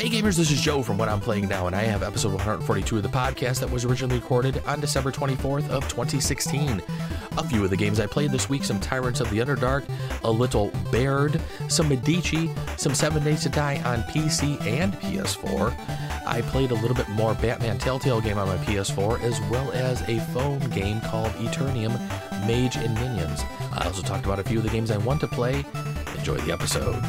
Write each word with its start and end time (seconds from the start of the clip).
Hey 0.00 0.08
gamers, 0.08 0.34
this 0.34 0.50
is 0.50 0.58
Joe 0.58 0.82
from 0.82 0.96
What 0.96 1.10
I'm 1.10 1.20
Playing 1.20 1.46
Now, 1.46 1.66
and 1.66 1.76
I 1.76 1.82
have 1.82 2.02
episode 2.02 2.32
142 2.32 2.96
of 2.96 3.02
the 3.02 3.10
podcast 3.10 3.60
that 3.60 3.70
was 3.70 3.84
originally 3.84 4.18
recorded 4.18 4.62
on 4.66 4.80
December 4.80 5.12
24th 5.12 5.68
of 5.68 5.86
2016. 5.90 6.82
A 7.36 7.44
few 7.44 7.62
of 7.62 7.68
the 7.68 7.76
games 7.76 8.00
I 8.00 8.06
played 8.06 8.30
this 8.30 8.48
week, 8.48 8.64
some 8.64 8.80
Tyrants 8.80 9.20
of 9.20 9.28
the 9.28 9.40
Underdark, 9.40 9.84
a 10.24 10.30
little 10.30 10.70
Baird, 10.90 11.38
some 11.68 11.90
Medici, 11.90 12.50
some 12.78 12.94
Seven 12.94 13.22
Days 13.22 13.42
to 13.42 13.50
Die 13.50 13.82
on 13.84 14.02
PC 14.04 14.58
and 14.66 14.94
PS4. 14.94 15.78
I 16.26 16.40
played 16.46 16.70
a 16.70 16.76
little 16.76 16.96
bit 16.96 17.10
more 17.10 17.34
Batman 17.34 17.76
Telltale 17.76 18.22
game 18.22 18.38
on 18.38 18.48
my 18.48 18.56
PS4, 18.64 19.20
as 19.20 19.38
well 19.50 19.70
as 19.72 20.00
a 20.08 20.18
phone 20.32 20.60
game 20.70 21.02
called 21.02 21.32
Eternium 21.32 21.92
Mage 22.46 22.76
and 22.76 22.94
Minions. 22.94 23.42
I 23.74 23.84
also 23.84 24.00
talked 24.00 24.24
about 24.24 24.38
a 24.38 24.44
few 24.44 24.60
of 24.60 24.64
the 24.64 24.70
games 24.70 24.90
I 24.90 24.96
want 24.96 25.20
to 25.20 25.28
play. 25.28 25.62
Enjoy 26.16 26.38
the 26.38 26.52
episode. 26.54 27.04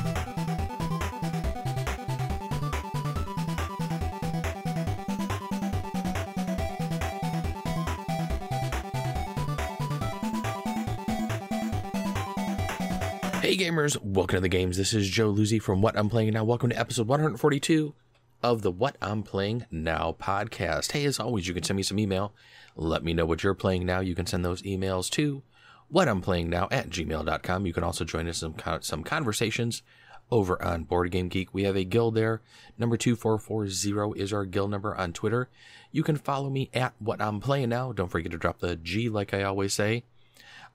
Hey 13.42 13.58
gamers, 13.58 13.98
welcome 14.04 14.38
to 14.38 14.42
the 14.42 14.50
games. 14.50 14.78
This 14.78 14.94
is 14.94 15.10
Joe 15.10 15.34
Luzzi 15.34 15.60
from 15.60 15.82
What 15.82 15.98
I'm 15.98 16.12
Playing 16.12 16.32
Now. 16.32 16.44
Welcome 16.44 16.70
to 16.70 16.80
episode 16.80 17.08
142 17.08 17.96
of 18.44 18.62
the 18.62 18.70
What 18.70 18.98
I'm 19.02 19.24
Playing 19.24 19.66
Now 19.72 20.16
podcast. 20.22 20.92
Hey, 20.92 21.06
as 21.06 21.20
always, 21.20 21.48
you 21.48 21.56
can 21.56 21.64
send 21.64 21.76
me 21.76 21.82
some 21.82 21.98
email. 21.98 22.36
Let 22.76 23.04
me 23.04 23.16
know 23.16 23.26
what 23.26 23.42
you're 23.42 23.56
playing 23.56 23.84
now. 23.84 24.00
You 24.00 24.14
can 24.14 24.28
send 24.28 24.46
those 24.46 24.62
emails 24.62 25.10
to 25.14 25.42
what 25.90 26.08
I'm 26.08 26.22
playing 26.22 26.52
now 26.52 26.68
at 26.70 26.92
gmail.com. 26.92 27.66
You 27.66 27.74
can 27.74 27.84
also 27.84 28.06
join 28.06 28.28
us 28.28 28.44
in 28.44 28.54
some, 28.60 28.82
some 28.84 29.04
conversations 29.04 29.82
over 30.30 30.64
on 30.64 30.84
Board 30.84 31.10
Game 31.10 31.28
Geek. 31.28 31.52
We 31.52 31.64
have 31.64 31.76
a 31.76 31.84
guild 31.84 32.14
there. 32.14 32.44
Number 32.78 32.96
2440 32.96 34.22
is 34.22 34.32
our 34.32 34.46
guild 34.46 34.70
number 34.70 34.96
on 34.96 35.14
Twitter. 35.14 35.50
You 35.92 36.04
can 36.04 36.18
follow 36.18 36.52
me 36.52 36.70
at 36.76 36.94
What 37.00 37.20
I'm 37.20 37.40
Playing 37.40 37.70
Now. 37.70 37.92
Don't 37.92 38.12
forget 38.12 38.32
to 38.34 38.38
drop 38.38 38.60
the 38.60 38.76
G 38.76 39.10
like 39.10 39.34
I 39.34 39.42
always 39.42 39.74
say. 39.74 40.04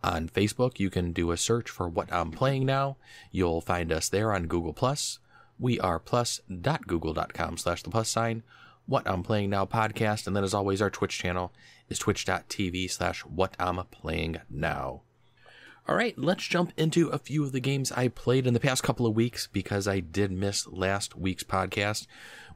On 0.06 0.28
Facebook, 0.28 0.78
you 0.78 0.88
can 0.88 1.12
do 1.12 1.32
a 1.32 1.36
search 1.36 1.68
for 1.68 1.88
what 1.88 2.12
I'm 2.12 2.30
playing 2.30 2.64
now. 2.64 2.96
You'll 3.32 3.60
find 3.60 3.90
us 3.90 4.08
there 4.08 4.32
on 4.32 4.46
Google 4.46 4.72
Plus. 4.72 5.18
We 5.58 5.80
are 5.80 5.98
plus.google.com 5.98 7.56
slash 7.56 7.82
the 7.82 7.90
plus 7.90 8.08
sign. 8.08 8.44
What 8.86 9.02
I'm 9.04 9.24
playing 9.24 9.50
now 9.50 9.64
podcast. 9.64 10.28
And 10.28 10.36
then 10.36 10.44
as 10.44 10.54
always, 10.54 10.80
our 10.80 10.90
Twitch 10.90 11.18
channel 11.18 11.52
is 11.88 11.98
twitch.tv 11.98 12.88
slash 12.88 13.22
what 13.22 13.56
I'm 13.58 13.84
playing 13.90 14.36
now. 14.48 15.02
All 15.88 15.96
right, 15.96 16.16
let's 16.16 16.46
jump 16.46 16.72
into 16.76 17.08
a 17.08 17.18
few 17.18 17.42
of 17.44 17.52
the 17.52 17.60
games 17.60 17.90
I 17.92 18.08
played 18.08 18.46
in 18.46 18.54
the 18.54 18.60
past 18.60 18.82
couple 18.82 19.06
of 19.06 19.14
weeks 19.14 19.48
because 19.52 19.86
I 19.88 20.00
did 20.00 20.32
miss 20.32 20.66
last 20.68 21.16
week's 21.16 21.44
podcast. 21.44 22.06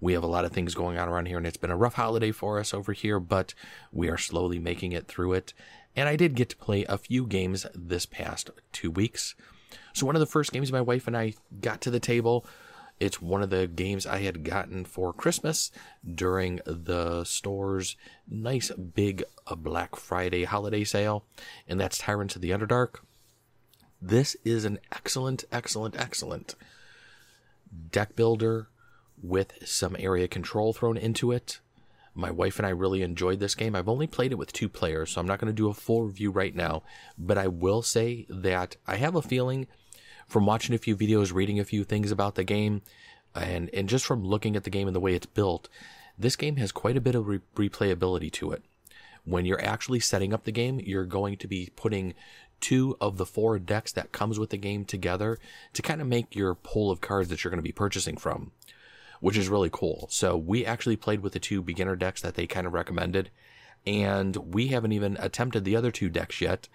We 0.00 0.14
have 0.14 0.24
a 0.24 0.28
lot 0.28 0.44
of 0.44 0.52
things 0.52 0.74
going 0.74 0.98
on 0.98 1.08
around 1.08 1.26
here 1.26 1.38
and 1.38 1.46
it's 1.46 1.56
been 1.56 1.70
a 1.70 1.76
rough 1.76 1.94
holiday 1.94 2.32
for 2.32 2.58
us 2.58 2.74
over 2.74 2.92
here, 2.92 3.20
but 3.20 3.54
we 3.92 4.08
are 4.08 4.18
slowly 4.18 4.58
making 4.58 4.92
it 4.92 5.06
through 5.06 5.34
it. 5.34 5.52
And 5.96 6.08
I 6.08 6.16
did 6.16 6.34
get 6.34 6.48
to 6.50 6.56
play 6.56 6.84
a 6.84 6.98
few 6.98 7.26
games 7.26 7.66
this 7.74 8.06
past 8.06 8.50
two 8.72 8.90
weeks. 8.90 9.34
So 9.92 10.06
one 10.06 10.16
of 10.16 10.20
the 10.20 10.26
first 10.26 10.52
games 10.52 10.72
my 10.72 10.80
wife 10.80 11.06
and 11.06 11.16
I 11.16 11.34
got 11.60 11.80
to 11.82 11.90
the 11.90 12.00
table, 12.00 12.46
it's 13.00 13.20
one 13.20 13.42
of 13.42 13.50
the 13.50 13.66
games 13.66 14.06
I 14.06 14.18
had 14.18 14.44
gotten 14.44 14.84
for 14.84 15.12
Christmas 15.12 15.72
during 16.14 16.60
the 16.66 17.24
store's 17.24 17.96
nice 18.28 18.70
big 18.70 19.24
uh, 19.46 19.54
Black 19.54 19.96
Friday 19.96 20.44
holiday 20.44 20.84
sale, 20.84 21.24
and 21.66 21.80
that's 21.80 21.98
Tyrants 21.98 22.36
of 22.36 22.42
the 22.42 22.50
Underdark. 22.50 22.96
This 24.02 24.36
is 24.44 24.64
an 24.64 24.78
excellent, 24.92 25.44
excellent, 25.50 25.98
excellent 25.98 26.54
deck 27.90 28.16
builder 28.16 28.68
with 29.22 29.52
some 29.66 29.96
area 29.98 30.28
control 30.28 30.72
thrown 30.72 30.96
into 30.96 31.32
it. 31.32 31.60
My 32.14 32.30
wife 32.30 32.58
and 32.58 32.66
I 32.66 32.70
really 32.70 33.02
enjoyed 33.02 33.38
this 33.38 33.54
game. 33.54 33.76
I've 33.76 33.88
only 33.88 34.06
played 34.06 34.32
it 34.32 34.38
with 34.38 34.52
two 34.52 34.68
players, 34.68 35.10
so 35.10 35.20
I'm 35.20 35.26
not 35.26 35.38
going 35.38 35.52
to 35.52 35.56
do 35.56 35.68
a 35.68 35.74
full 35.74 36.02
review 36.02 36.30
right 36.30 36.54
now. 36.54 36.82
But 37.16 37.38
I 37.38 37.46
will 37.46 37.82
say 37.82 38.26
that 38.28 38.76
I 38.86 38.96
have 38.96 39.14
a 39.14 39.22
feeling 39.22 39.66
from 40.26 40.46
watching 40.46 40.74
a 40.74 40.78
few 40.78 40.96
videos, 40.96 41.32
reading 41.32 41.60
a 41.60 41.64
few 41.64 41.84
things 41.84 42.10
about 42.10 42.34
the 42.34 42.44
game, 42.44 42.82
and, 43.34 43.70
and 43.72 43.88
just 43.88 44.04
from 44.04 44.24
looking 44.24 44.56
at 44.56 44.64
the 44.64 44.70
game 44.70 44.86
and 44.86 44.94
the 44.94 45.00
way 45.00 45.14
it's 45.14 45.26
built, 45.26 45.68
this 46.18 46.36
game 46.36 46.56
has 46.56 46.72
quite 46.72 46.96
a 46.96 47.00
bit 47.00 47.14
of 47.14 47.26
re- 47.26 47.40
replayability 47.56 48.30
to 48.32 48.52
it. 48.52 48.62
When 49.24 49.44
you're 49.44 49.64
actually 49.64 50.00
setting 50.00 50.32
up 50.32 50.44
the 50.44 50.52
game, 50.52 50.80
you're 50.80 51.04
going 51.04 51.36
to 51.36 51.46
be 51.46 51.70
putting 51.76 52.14
two 52.60 52.96
of 53.00 53.16
the 53.16 53.26
four 53.26 53.58
decks 53.58 53.92
that 53.92 54.12
comes 54.12 54.38
with 54.38 54.50
the 54.50 54.56
game 54.56 54.84
together 54.84 55.38
to 55.72 55.82
kind 55.82 56.00
of 56.00 56.06
make 56.06 56.34
your 56.34 56.54
pool 56.54 56.90
of 56.90 57.00
cards 57.00 57.28
that 57.28 57.42
you're 57.42 57.50
going 57.50 57.58
to 57.58 57.62
be 57.62 57.72
purchasing 57.72 58.16
from 58.16 58.52
which 59.20 59.36
is 59.36 59.48
really 59.48 59.70
cool. 59.70 60.08
So 60.10 60.36
we 60.36 60.66
actually 60.66 60.96
played 60.96 61.20
with 61.20 61.32
the 61.32 61.38
two 61.38 61.62
beginner 61.62 61.96
decks 61.96 62.22
that 62.22 62.34
they 62.34 62.46
kind 62.46 62.66
of 62.66 62.72
recommended, 62.72 63.30
and 63.86 64.36
we 64.36 64.68
haven't 64.68 64.92
even 64.92 65.16
attempted 65.20 65.64
the 65.64 65.76
other 65.76 65.90
two 65.90 66.08
decks 66.08 66.40
yet. 66.40 66.68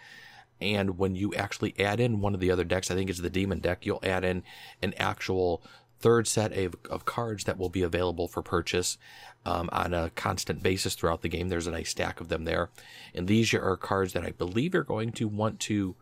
And 0.62 0.98
when 0.98 1.16
you 1.16 1.34
actually 1.36 1.76
add 1.78 2.00
in 2.00 2.22
one 2.22 2.34
of 2.34 2.40
the 2.40 2.52
other 2.52 2.64
decks, 2.64 2.90
I 2.90 2.96
think 2.96 3.10
it's 3.10 3.20
the 3.20 3.30
demon 3.30 3.60
deck, 3.60 3.86
you'll 3.86 4.00
add 4.04 4.24
in 4.24 4.44
an 4.82 4.94
actual 4.98 5.62
third 6.00 6.28
set 6.28 6.54
of, 6.54 6.76
of 6.90 7.06
cards 7.06 7.44
that 7.46 7.58
will 7.58 7.70
be 7.70 7.82
available 7.82 8.28
for 8.28 8.42
purchase 8.42 8.98
um, 9.46 9.70
on 9.72 9.94
a 9.94 10.12
constant 10.12 10.64
basis 10.64 10.96
throughout 10.96 11.22
the 11.22 11.30
game. 11.30 11.50
There's 11.50 11.68
a 11.68 11.72
nice 11.72 11.90
stack 11.90 12.22
of 12.22 12.30
them 12.30 12.46
there. 12.46 12.70
And 13.14 13.28
these 13.28 13.54
are 13.54 13.78
cards 13.78 14.14
that 14.14 14.24
I 14.24 14.32
believe 14.32 14.74
you're 14.74 14.84
going 14.84 15.12
to 15.14 15.28
want 15.28 15.60
to 15.62 15.96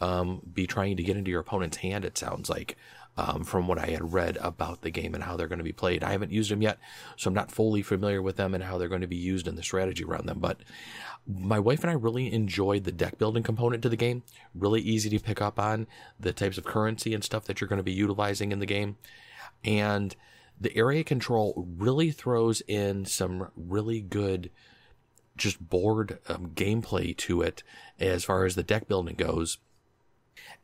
um, 0.00 0.42
be 0.52 0.66
trying 0.66 0.96
to 0.96 1.02
get 1.02 1.16
into 1.16 1.30
your 1.30 1.40
opponent's 1.40 1.78
hand, 1.78 2.04
it 2.04 2.18
sounds 2.18 2.50
like 2.50 2.76
um, 3.16 3.44
from 3.44 3.66
what 3.66 3.78
I 3.78 3.86
had 3.86 4.12
read 4.12 4.36
about 4.40 4.82
the 4.82 4.90
game 4.90 5.14
and 5.14 5.24
how 5.24 5.36
they're 5.36 5.48
going 5.48 5.58
to 5.58 5.64
be 5.64 5.72
played. 5.72 6.04
I 6.04 6.12
haven't 6.12 6.32
used 6.32 6.50
them 6.50 6.62
yet, 6.62 6.78
so 7.16 7.28
I'm 7.28 7.34
not 7.34 7.50
fully 7.50 7.82
familiar 7.82 8.20
with 8.20 8.36
them 8.36 8.54
and 8.54 8.62
how 8.62 8.76
they're 8.76 8.88
going 8.88 9.00
to 9.00 9.06
be 9.06 9.16
used 9.16 9.48
and 9.48 9.56
the 9.56 9.62
strategy 9.62 10.04
around 10.04 10.26
them. 10.26 10.38
But 10.38 10.58
my 11.26 11.58
wife 11.58 11.82
and 11.82 11.90
I 11.90 11.94
really 11.94 12.32
enjoyed 12.32 12.84
the 12.84 12.92
deck 12.92 13.18
building 13.18 13.42
component 13.42 13.82
to 13.82 13.88
the 13.88 13.96
game. 13.96 14.22
Really 14.54 14.80
easy 14.80 15.08
to 15.10 15.18
pick 15.18 15.40
up 15.40 15.58
on 15.58 15.86
the 16.20 16.32
types 16.32 16.58
of 16.58 16.64
currency 16.64 17.14
and 17.14 17.24
stuff 17.24 17.44
that 17.46 17.60
you're 17.60 17.68
going 17.68 17.78
to 17.78 17.82
be 17.82 17.92
utilizing 17.92 18.52
in 18.52 18.58
the 18.58 18.66
game. 18.66 18.96
And 19.64 20.14
the 20.60 20.76
area 20.76 21.02
control 21.02 21.66
really 21.78 22.10
throws 22.10 22.62
in 22.68 23.04
some 23.06 23.50
really 23.56 24.00
good 24.00 24.50
just 25.36 25.68
board 25.68 26.18
um, 26.28 26.50
gameplay 26.54 27.16
to 27.16 27.42
it 27.42 27.62
as 28.00 28.24
far 28.24 28.44
as 28.44 28.54
the 28.54 28.62
deck 28.62 28.88
building 28.88 29.16
goes. 29.16 29.58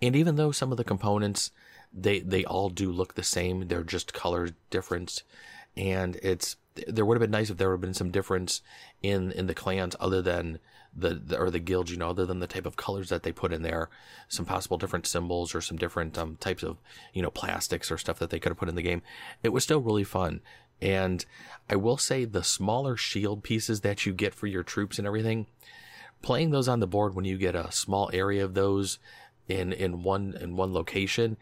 And 0.00 0.16
even 0.16 0.36
though 0.36 0.50
some 0.50 0.70
of 0.70 0.78
the 0.78 0.84
components 0.84 1.50
they 1.92 2.20
they 2.20 2.44
all 2.44 2.70
do 2.70 2.90
look 2.90 3.14
the 3.14 3.22
same. 3.22 3.68
They're 3.68 3.84
just 3.84 4.14
color 4.14 4.50
difference, 4.70 5.22
and 5.76 6.16
it's 6.22 6.56
there 6.74 7.04
would 7.04 7.16
have 7.16 7.20
been 7.20 7.30
nice 7.30 7.50
if 7.50 7.58
there 7.58 7.68
would 7.68 7.74
have 7.74 7.80
been 7.80 7.94
some 7.94 8.10
difference 8.10 8.62
in 9.02 9.32
in 9.32 9.46
the 9.46 9.54
clans 9.54 9.96
other 10.00 10.22
than 10.22 10.58
the, 10.94 11.14
the, 11.14 11.38
or 11.38 11.50
the 11.50 11.58
guilds, 11.58 11.90
you 11.90 11.96
know, 11.96 12.10
other 12.10 12.26
than 12.26 12.40
the 12.40 12.46
type 12.46 12.66
of 12.66 12.76
colors 12.76 13.08
that 13.08 13.22
they 13.22 13.32
put 13.32 13.52
in 13.52 13.62
there, 13.62 13.88
some 14.28 14.44
possible 14.44 14.76
different 14.76 15.06
symbols 15.06 15.54
or 15.54 15.62
some 15.62 15.78
different 15.78 16.18
um, 16.18 16.36
types 16.36 16.62
of 16.62 16.78
you 17.12 17.22
know 17.22 17.30
plastics 17.30 17.90
or 17.90 17.98
stuff 17.98 18.18
that 18.18 18.30
they 18.30 18.38
could 18.38 18.50
have 18.50 18.58
put 18.58 18.68
in 18.68 18.74
the 18.74 18.82
game. 18.82 19.02
It 19.42 19.50
was 19.50 19.64
still 19.64 19.80
really 19.80 20.04
fun. 20.04 20.40
And 20.80 21.24
I 21.70 21.76
will 21.76 21.96
say 21.96 22.24
the 22.24 22.42
smaller 22.42 22.96
shield 22.96 23.44
pieces 23.44 23.82
that 23.82 24.04
you 24.04 24.12
get 24.12 24.34
for 24.34 24.48
your 24.48 24.64
troops 24.64 24.98
and 24.98 25.06
everything, 25.06 25.46
playing 26.22 26.50
those 26.50 26.66
on 26.66 26.80
the 26.80 26.88
board 26.88 27.14
when 27.14 27.24
you 27.24 27.38
get 27.38 27.54
a 27.54 27.70
small 27.70 28.10
area 28.12 28.44
of 28.44 28.54
those 28.54 28.98
in 29.48 29.72
in 29.72 30.02
one 30.02 30.36
in 30.40 30.56
one 30.56 30.72
location 30.72 31.36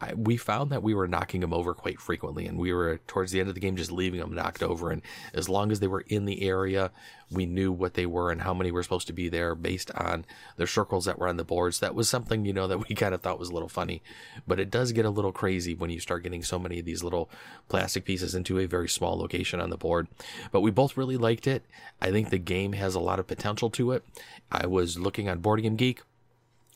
I, 0.00 0.12
we 0.14 0.36
found 0.36 0.70
that 0.72 0.82
we 0.82 0.94
were 0.94 1.08
knocking 1.08 1.40
them 1.40 1.54
over 1.54 1.72
quite 1.72 2.00
frequently, 2.00 2.46
and 2.46 2.58
we 2.58 2.72
were 2.72 2.98
towards 3.06 3.32
the 3.32 3.40
end 3.40 3.48
of 3.48 3.54
the 3.54 3.60
game 3.60 3.76
just 3.76 3.90
leaving 3.90 4.20
them 4.20 4.34
knocked 4.34 4.62
over. 4.62 4.90
And 4.90 5.00
as 5.32 5.48
long 5.48 5.72
as 5.72 5.80
they 5.80 5.86
were 5.86 6.02
in 6.02 6.26
the 6.26 6.42
area, 6.42 6.90
we 7.30 7.46
knew 7.46 7.72
what 7.72 7.94
they 7.94 8.04
were 8.04 8.30
and 8.30 8.42
how 8.42 8.52
many 8.52 8.70
were 8.70 8.82
supposed 8.82 9.06
to 9.06 9.14
be 9.14 9.28
there 9.28 9.54
based 9.54 9.90
on 9.92 10.26
the 10.56 10.66
circles 10.66 11.06
that 11.06 11.18
were 11.18 11.28
on 11.28 11.38
the 11.38 11.44
boards. 11.44 11.80
That 11.80 11.94
was 11.94 12.10
something 12.10 12.44
you 12.44 12.52
know 12.52 12.66
that 12.66 12.88
we 12.88 12.94
kind 12.94 13.14
of 13.14 13.22
thought 13.22 13.38
was 13.38 13.48
a 13.48 13.54
little 13.54 13.70
funny, 13.70 14.02
but 14.46 14.60
it 14.60 14.70
does 14.70 14.92
get 14.92 15.06
a 15.06 15.10
little 15.10 15.32
crazy 15.32 15.74
when 15.74 15.90
you 15.90 15.98
start 15.98 16.22
getting 16.22 16.42
so 16.42 16.58
many 16.58 16.78
of 16.78 16.84
these 16.84 17.02
little 17.02 17.30
plastic 17.68 18.04
pieces 18.04 18.34
into 18.34 18.58
a 18.58 18.66
very 18.66 18.88
small 18.88 19.16
location 19.16 19.60
on 19.60 19.70
the 19.70 19.78
board. 19.78 20.08
But 20.52 20.60
we 20.60 20.70
both 20.70 20.98
really 20.98 21.16
liked 21.16 21.46
it. 21.46 21.64
I 22.02 22.10
think 22.10 22.28
the 22.28 22.38
game 22.38 22.72
has 22.72 22.94
a 22.94 23.00
lot 23.00 23.18
of 23.18 23.26
potential 23.26 23.70
to 23.70 23.92
it. 23.92 24.04
I 24.52 24.66
was 24.66 24.98
looking 24.98 25.28
on 25.28 25.38
Board 25.38 25.62
Game 25.62 25.76
Geek. 25.76 26.02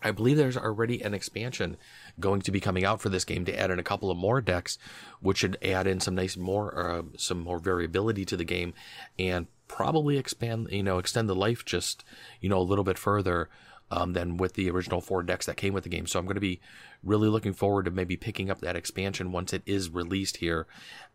I 0.03 0.11
believe 0.11 0.37
there's 0.37 0.57
already 0.57 1.03
an 1.03 1.15
expansion 1.15 1.77
going 2.19 2.41
to 2.43 2.51
be 2.51 2.61
coming 2.61 2.85
out 2.85 3.01
for 3.01 3.09
this 3.09 3.25
game 3.25 3.45
to 3.45 3.59
add 3.59 3.71
in 3.71 3.79
a 3.79 3.85
couple 3.85 4.11
of 4.11 4.17
more 4.17 4.41
decks, 4.41 4.79
which 5.21 5.39
should 5.39 5.59
add 5.63 5.87
in 5.87 6.01
some 6.01 6.15
nice 6.15 6.37
more 6.37 6.79
uh, 6.79 7.03
some 7.17 7.41
more 7.41 7.59
variability 7.59 8.25
to 8.27 8.37
the 8.37 8.45
game, 8.45 8.73
and 9.19 9.47
probably 9.69 10.19
expand 10.19 10.69
you 10.71 10.83
know 10.83 10.99
extend 10.99 11.29
the 11.29 11.35
life 11.35 11.65
just 11.65 12.05
you 12.41 12.49
know 12.49 12.59
a 12.59 12.63
little 12.63 12.85
bit 12.85 12.99
further 12.99 13.49
um, 13.91 14.13
than 14.13 14.37
with 14.37 14.55
the 14.55 14.71
original 14.71 15.01
four 15.01 15.23
decks 15.23 15.47
that 15.47 15.57
came 15.57 15.75
with 15.75 15.85
the 15.85 15.91
game. 15.91 16.07
So 16.07 16.19
I'm 16.19 16.27
going 16.27 16.35
to 16.37 16.41
be 16.41 16.61
really 17.03 17.29
looking 17.29 17.53
forward 17.53 17.87
to 17.87 17.91
maybe 17.91 18.17
picking 18.17 18.51
up 18.51 18.61
that 18.61 18.77
expansion 18.77 19.33
once 19.33 19.53
it 19.53 19.63
is 19.67 19.91
released 19.91 20.39
here. 20.39 20.67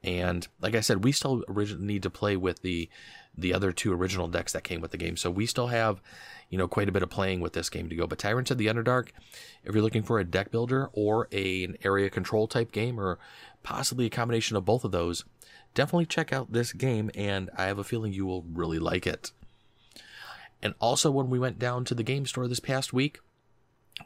And 0.03 0.47
like 0.61 0.75
I 0.75 0.81
said, 0.81 1.03
we 1.03 1.11
still 1.11 1.43
need 1.79 2.03
to 2.03 2.09
play 2.09 2.35
with 2.35 2.61
the 2.61 2.89
the 3.37 3.53
other 3.53 3.73
two 3.73 3.93
original 3.93 4.29
decks 4.29 4.53
that 4.53 4.63
came 4.63 4.79
with 4.79 4.91
the 4.91 4.97
game. 4.97 5.17
So 5.17 5.29
we 5.29 5.45
still 5.45 5.67
have, 5.67 6.01
you 6.49 6.57
know, 6.57 6.69
quite 6.69 6.87
a 6.87 6.91
bit 6.91 7.03
of 7.03 7.09
playing 7.09 7.41
with 7.41 7.51
this 7.51 7.69
game 7.69 7.89
to 7.89 7.95
go. 7.95 8.07
But 8.07 8.19
Tyrants 8.19 8.51
of 8.51 8.57
the 8.57 8.67
Underdark, 8.67 9.09
if 9.63 9.73
you're 9.73 9.83
looking 9.83 10.03
for 10.03 10.19
a 10.19 10.23
deck 10.23 10.51
builder 10.51 10.89
or 10.93 11.27
a, 11.33 11.65
an 11.65 11.77
area 11.83 12.09
control 12.09 12.47
type 12.47 12.71
game, 12.71 12.97
or 12.97 13.19
possibly 13.61 14.05
a 14.05 14.09
combination 14.09 14.55
of 14.55 14.63
both 14.63 14.85
of 14.85 14.91
those, 14.91 15.25
definitely 15.73 16.05
check 16.05 16.31
out 16.31 16.53
this 16.53 16.71
game, 16.71 17.11
and 17.13 17.49
I 17.57 17.65
have 17.65 17.77
a 17.77 17.83
feeling 17.83 18.13
you 18.13 18.25
will 18.25 18.43
really 18.43 18.79
like 18.79 19.05
it. 19.05 19.31
And 20.61 20.73
also, 20.79 21.11
when 21.11 21.29
we 21.29 21.39
went 21.39 21.59
down 21.59 21.85
to 21.85 21.95
the 21.95 22.03
game 22.03 22.25
store 22.25 22.47
this 22.47 22.59
past 22.59 22.93
week, 22.93 23.19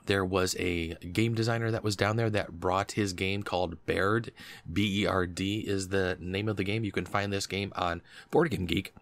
there 0.05 0.23
was 0.23 0.55
a 0.59 0.93
game 0.95 1.33
designer 1.33 1.71
that 1.71 1.83
was 1.83 1.95
down 1.95 2.15
there 2.15 2.29
that 2.29 2.59
brought 2.59 2.91
his 2.91 3.13
game 3.13 3.41
called 3.41 3.85
Baird. 3.87 4.31
B 4.71 5.01
E 5.01 5.07
R 5.07 5.25
D 5.25 5.59
is 5.61 5.87
the 5.87 6.15
name 6.19 6.47
of 6.47 6.57
the 6.57 6.63
game. 6.63 6.83
You 6.83 6.91
can 6.91 7.05
find 7.05 7.33
this 7.33 7.47
game 7.47 7.73
on 7.75 8.01
Board 8.29 8.51
Game 8.51 8.65
Geek. 8.65 8.93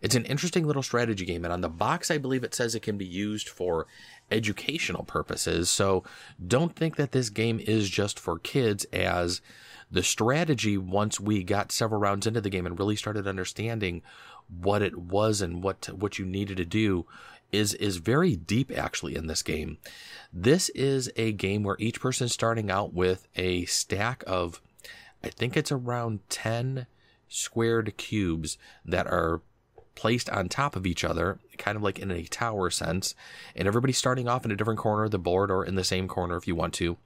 It's 0.00 0.16
an 0.16 0.24
interesting 0.24 0.66
little 0.66 0.82
strategy 0.82 1.24
game, 1.24 1.44
and 1.44 1.52
on 1.52 1.60
the 1.60 1.68
box, 1.68 2.10
I 2.10 2.18
believe 2.18 2.42
it 2.42 2.54
says 2.54 2.74
it 2.74 2.80
can 2.80 2.98
be 2.98 3.06
used 3.06 3.48
for 3.48 3.86
educational 4.32 5.04
purposes. 5.04 5.70
So 5.70 6.02
don't 6.44 6.74
think 6.74 6.96
that 6.96 7.12
this 7.12 7.30
game 7.30 7.60
is 7.60 7.88
just 7.88 8.18
for 8.18 8.40
kids, 8.40 8.84
as 8.86 9.42
the 9.92 10.02
strategy, 10.02 10.76
once 10.76 11.20
we 11.20 11.44
got 11.44 11.70
several 11.70 12.00
rounds 12.00 12.26
into 12.26 12.40
the 12.40 12.50
game 12.50 12.66
and 12.66 12.78
really 12.78 12.96
started 12.96 13.28
understanding 13.28 14.02
what 14.60 14.82
it 14.82 14.96
was 14.96 15.40
and 15.40 15.62
what 15.62 15.86
what 15.94 16.18
you 16.18 16.24
needed 16.24 16.56
to 16.58 16.64
do 16.64 17.06
is 17.50 17.74
is 17.74 17.98
very 17.98 18.36
deep 18.36 18.70
actually 18.76 19.14
in 19.14 19.26
this 19.26 19.42
game. 19.42 19.78
This 20.32 20.68
is 20.70 21.10
a 21.16 21.32
game 21.32 21.62
where 21.62 21.76
each 21.78 22.00
person 22.00 22.28
starting 22.28 22.70
out 22.70 22.94
with 22.94 23.28
a 23.36 23.64
stack 23.66 24.24
of 24.26 24.60
I 25.24 25.28
think 25.28 25.56
it's 25.56 25.70
around 25.70 26.20
10 26.30 26.86
squared 27.28 27.96
cubes 27.96 28.58
that 28.84 29.06
are 29.06 29.40
placed 29.94 30.28
on 30.30 30.48
top 30.48 30.74
of 30.74 30.86
each 30.86 31.04
other, 31.04 31.38
kind 31.58 31.76
of 31.76 31.82
like 31.82 31.98
in 31.98 32.10
a 32.10 32.24
tower 32.24 32.70
sense, 32.70 33.14
and 33.54 33.68
everybody's 33.68 33.98
starting 33.98 34.26
off 34.26 34.44
in 34.44 34.50
a 34.50 34.56
different 34.56 34.80
corner 34.80 35.04
of 35.04 35.10
the 35.10 35.18
board 35.18 35.50
or 35.50 35.64
in 35.64 35.74
the 35.74 35.84
same 35.84 36.08
corner 36.08 36.36
if 36.36 36.48
you 36.48 36.54
want 36.54 36.74
to. 36.74 36.96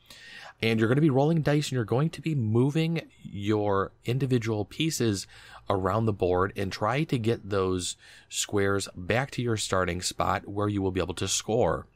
And 0.63 0.81
you're 0.81 0.89
going 0.89 0.97
to 0.97 1.03
be 1.03 1.11
rolling 1.11 1.43
dice 1.43 1.67
and 1.67 1.73
you're 1.73 1.85
going 1.85 2.11
to 2.11 2.23
be 2.23 2.35
moving 2.35 3.03
your 3.23 3.93
individual 4.05 4.65
pieces 4.65 5.27
around 5.69 6.07
the 6.07 6.13
board 6.13 6.53
and 6.57 6.73
try 6.73 7.05
to 7.05 7.19
get 7.19 7.51
those 7.51 7.97
squares 8.29 8.89
back 8.97 9.31
to 9.33 9.43
your 9.43 9.57
starting 9.57 10.01
spot 10.01 10.49
where 10.49 10.69
you 10.69 10.81
will 10.81 10.93
be 10.93 11.01
able 11.01 11.15
to 11.15 11.29
score. 11.29 11.87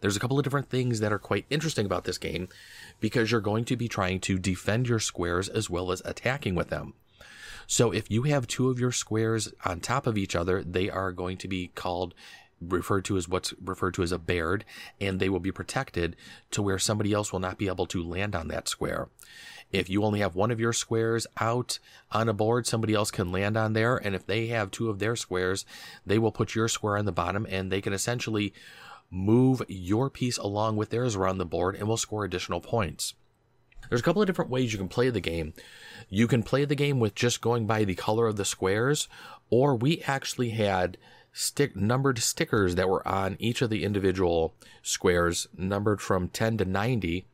There's 0.00 0.16
a 0.16 0.20
couple 0.20 0.38
of 0.38 0.44
different 0.44 0.70
things 0.70 1.00
that 1.00 1.12
are 1.12 1.18
quite 1.18 1.46
interesting 1.50 1.86
about 1.86 2.04
this 2.04 2.18
game 2.18 2.48
because 3.00 3.30
you're 3.30 3.40
going 3.40 3.64
to 3.66 3.76
be 3.76 3.88
trying 3.88 4.20
to 4.20 4.38
defend 4.38 4.88
your 4.88 5.00
squares 5.00 5.48
as 5.48 5.68
well 5.68 5.90
as 5.90 6.02
attacking 6.04 6.54
with 6.54 6.68
them. 6.68 6.94
So 7.66 7.92
if 7.92 8.10
you 8.10 8.22
have 8.22 8.46
two 8.46 8.70
of 8.70 8.80
your 8.80 8.92
squares 8.92 9.52
on 9.64 9.80
top 9.80 10.06
of 10.06 10.16
each 10.16 10.34
other, 10.34 10.62
they 10.62 10.88
are 10.88 11.12
going 11.12 11.36
to 11.38 11.48
be 11.48 11.68
called 11.74 12.14
referred 12.60 13.04
to 13.06 13.16
as 13.16 13.28
what's 13.28 13.54
referred 13.62 13.94
to 13.94 14.02
as 14.02 14.12
a 14.12 14.18
baird, 14.18 14.64
and 15.00 15.20
they 15.20 15.28
will 15.28 15.40
be 15.40 15.52
protected 15.52 16.16
to 16.50 16.62
where 16.62 16.78
somebody 16.78 17.12
else 17.12 17.32
will 17.32 17.40
not 17.40 17.58
be 17.58 17.68
able 17.68 17.86
to 17.86 18.02
land 18.02 18.34
on 18.34 18.48
that 18.48 18.68
square. 18.68 19.08
If 19.70 19.90
you 19.90 20.02
only 20.04 20.20
have 20.20 20.34
one 20.34 20.50
of 20.50 20.60
your 20.60 20.72
squares 20.72 21.26
out 21.38 21.78
on 22.10 22.28
a 22.28 22.32
board, 22.32 22.66
somebody 22.66 22.94
else 22.94 23.10
can 23.10 23.30
land 23.30 23.56
on 23.56 23.74
there. 23.74 23.96
And 23.96 24.14
if 24.14 24.26
they 24.26 24.46
have 24.46 24.70
two 24.70 24.88
of 24.88 24.98
their 24.98 25.14
squares, 25.14 25.66
they 26.06 26.18
will 26.18 26.32
put 26.32 26.54
your 26.54 26.68
square 26.68 26.96
on 26.96 27.04
the 27.04 27.12
bottom 27.12 27.46
and 27.50 27.70
they 27.70 27.82
can 27.82 27.92
essentially 27.92 28.54
move 29.10 29.62
your 29.68 30.08
piece 30.08 30.38
along 30.38 30.76
with 30.76 30.90
theirs 30.90 31.16
around 31.16 31.38
the 31.38 31.44
board 31.44 31.76
and 31.76 31.86
will 31.86 31.96
score 31.96 32.24
additional 32.24 32.60
points. 32.60 33.14
There's 33.88 34.00
a 34.00 34.04
couple 34.04 34.22
of 34.22 34.26
different 34.26 34.50
ways 34.50 34.72
you 34.72 34.78
can 34.78 34.88
play 34.88 35.10
the 35.10 35.20
game. 35.20 35.54
You 36.08 36.26
can 36.26 36.42
play 36.42 36.64
the 36.64 36.74
game 36.74 37.00
with 37.00 37.14
just 37.14 37.40
going 37.40 37.66
by 37.66 37.84
the 37.84 37.94
color 37.94 38.26
of 38.26 38.36
the 38.36 38.44
squares, 38.44 39.08
or 39.50 39.76
we 39.76 40.02
actually 40.02 40.50
had 40.50 40.98
stick 41.38 41.76
numbered 41.76 42.18
stickers 42.18 42.74
that 42.74 42.88
were 42.88 43.06
on 43.06 43.36
each 43.38 43.62
of 43.62 43.70
the 43.70 43.84
individual 43.84 44.54
squares, 44.82 45.46
numbered 45.56 46.00
from 46.00 46.28
10 46.28 46.58
to 46.58 46.64
90, 46.64 47.26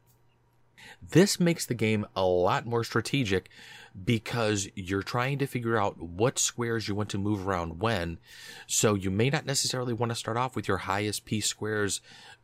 this 1.00 1.40
makes 1.40 1.64
the 1.64 1.74
game 1.74 2.04
a 2.14 2.22
lot 2.22 2.66
more 2.66 2.84
strategic 2.84 3.48
because 4.04 4.68
you're 4.74 5.02
trying 5.02 5.38
to 5.38 5.46
figure 5.46 5.78
out 5.78 5.98
what 5.98 6.38
squares 6.38 6.86
you 6.86 6.94
want 6.94 7.08
to 7.08 7.18
move 7.18 7.48
around 7.48 7.80
when. 7.80 8.18
So 8.66 8.94
you 8.94 9.10
may 9.10 9.30
not 9.30 9.46
necessarily 9.46 9.94
want 9.94 10.10
to 10.10 10.16
start 10.16 10.36
off 10.36 10.54
with 10.54 10.68
your 10.68 10.78
highest 10.78 11.24
piece 11.24 11.46
squares 11.46 12.02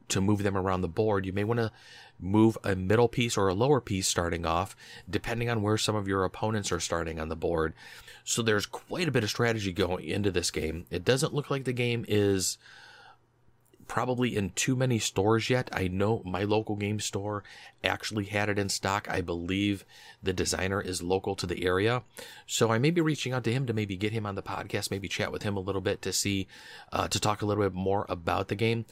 to 0.09 0.23
move 0.23 0.43
them 0.43 0.57
around 0.57 0.81
the 0.81 0.89
board. 0.89 1.27
You 1.27 1.35
may 1.35 1.45
want 1.45 1.61
to 1.61 1.73
move 2.21 2.57
a 2.65 2.75
middle 2.75 3.09
piece 3.09 3.37
or 3.37 3.49
a 3.49 3.55
lower 3.55 3.81
piece 3.81 4.09
starting 4.09 4.47
off, 4.47 4.77
depending 5.09 5.49
on 5.49 5.63
where 5.63 5.79
some 5.79 5.97
of 5.97 6.09
your 6.09 6.25
opponents 6.25 6.71
are 6.73 6.81
starting 6.81 7.19
on 7.19 7.29
the 7.29 7.37
board. 7.37 7.73
So 8.25 8.43
there's 8.43 8.67
quite 8.67 9.09
a 9.09 9.13
bit 9.13 9.25
of 9.25 9.31
strategy 9.31 9.73
going 9.73 10.05
into 10.05 10.31
this 10.31 10.51
game. 10.51 10.87
It 10.91 11.05
doesn't 11.05 11.35
look 11.35 11.51
like 11.51 11.65
the 11.65 11.73
game 11.73 12.05
is 12.09 12.59
probably 13.91 14.37
in 14.37 14.51
too 14.51 14.77
many 14.77 15.01
stores 15.01 15.51
yet. 15.51 15.69
I 15.73 15.89
know 15.89 16.23
my 16.25 16.45
local 16.45 16.77
game 16.77 17.01
store 17.01 17.43
actually 17.83 18.27
had 18.27 18.49
it 18.49 18.57
in 18.57 18.69
stock. 18.69 19.09
I 19.11 19.21
believe 19.21 19.85
the 20.23 20.33
designer 20.33 20.81
is 20.81 21.03
local 21.03 21.35
to 21.35 21.45
the 21.45 21.65
area. 21.65 22.05
So 22.47 22.71
I 22.71 22.79
may 22.79 22.91
be 22.93 23.01
reaching 23.01 23.33
out 23.33 23.43
to 23.43 23.53
him 23.53 23.67
to 23.67 23.73
maybe 23.73 23.97
get 23.97 24.13
him 24.13 24.27
on 24.27 24.37
the 24.37 24.45
podcast, 24.45 24.93
maybe 24.93 25.09
chat 25.09 25.33
with 25.33 25.43
him 25.43 25.57
a 25.57 25.61
little 25.61 25.81
bit 25.81 26.03
to 26.03 26.13
see, 26.13 26.47
uh, 26.93 27.09
to 27.09 27.19
talk 27.19 27.43
a 27.43 27.47
little 27.47 27.65
bit 27.65 27.75
more 27.75 28.07
about 28.09 28.47
the 28.47 28.55
game. 28.55 28.85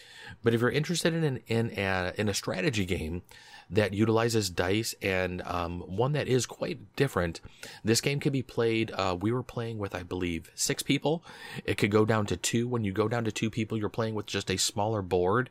But 0.42 0.52
if 0.52 0.60
you're 0.60 0.68
interested 0.68 1.14
in, 1.14 1.42
in, 1.46 1.70
a, 1.78 2.12
in 2.16 2.28
a 2.28 2.34
strategy 2.34 2.84
game, 2.84 3.22
that 3.70 3.92
utilizes 3.92 4.50
dice 4.50 4.94
and 5.02 5.42
um, 5.42 5.80
one 5.80 6.12
that 6.12 6.26
is 6.26 6.46
quite 6.46 6.96
different. 6.96 7.40
This 7.84 8.00
game 8.00 8.20
can 8.20 8.32
be 8.32 8.42
played. 8.42 8.90
Uh, 8.92 9.16
we 9.20 9.30
were 9.30 9.42
playing 9.42 9.78
with, 9.78 9.94
I 9.94 10.02
believe, 10.02 10.50
six 10.54 10.82
people. 10.82 11.24
It 11.64 11.76
could 11.76 11.90
go 11.90 12.04
down 12.04 12.26
to 12.26 12.36
two. 12.36 12.66
When 12.66 12.84
you 12.84 12.92
go 12.92 13.08
down 13.08 13.24
to 13.24 13.32
two 13.32 13.50
people, 13.50 13.76
you're 13.76 13.88
playing 13.88 14.14
with 14.14 14.26
just 14.26 14.50
a 14.50 14.56
smaller 14.56 15.02
board, 15.02 15.50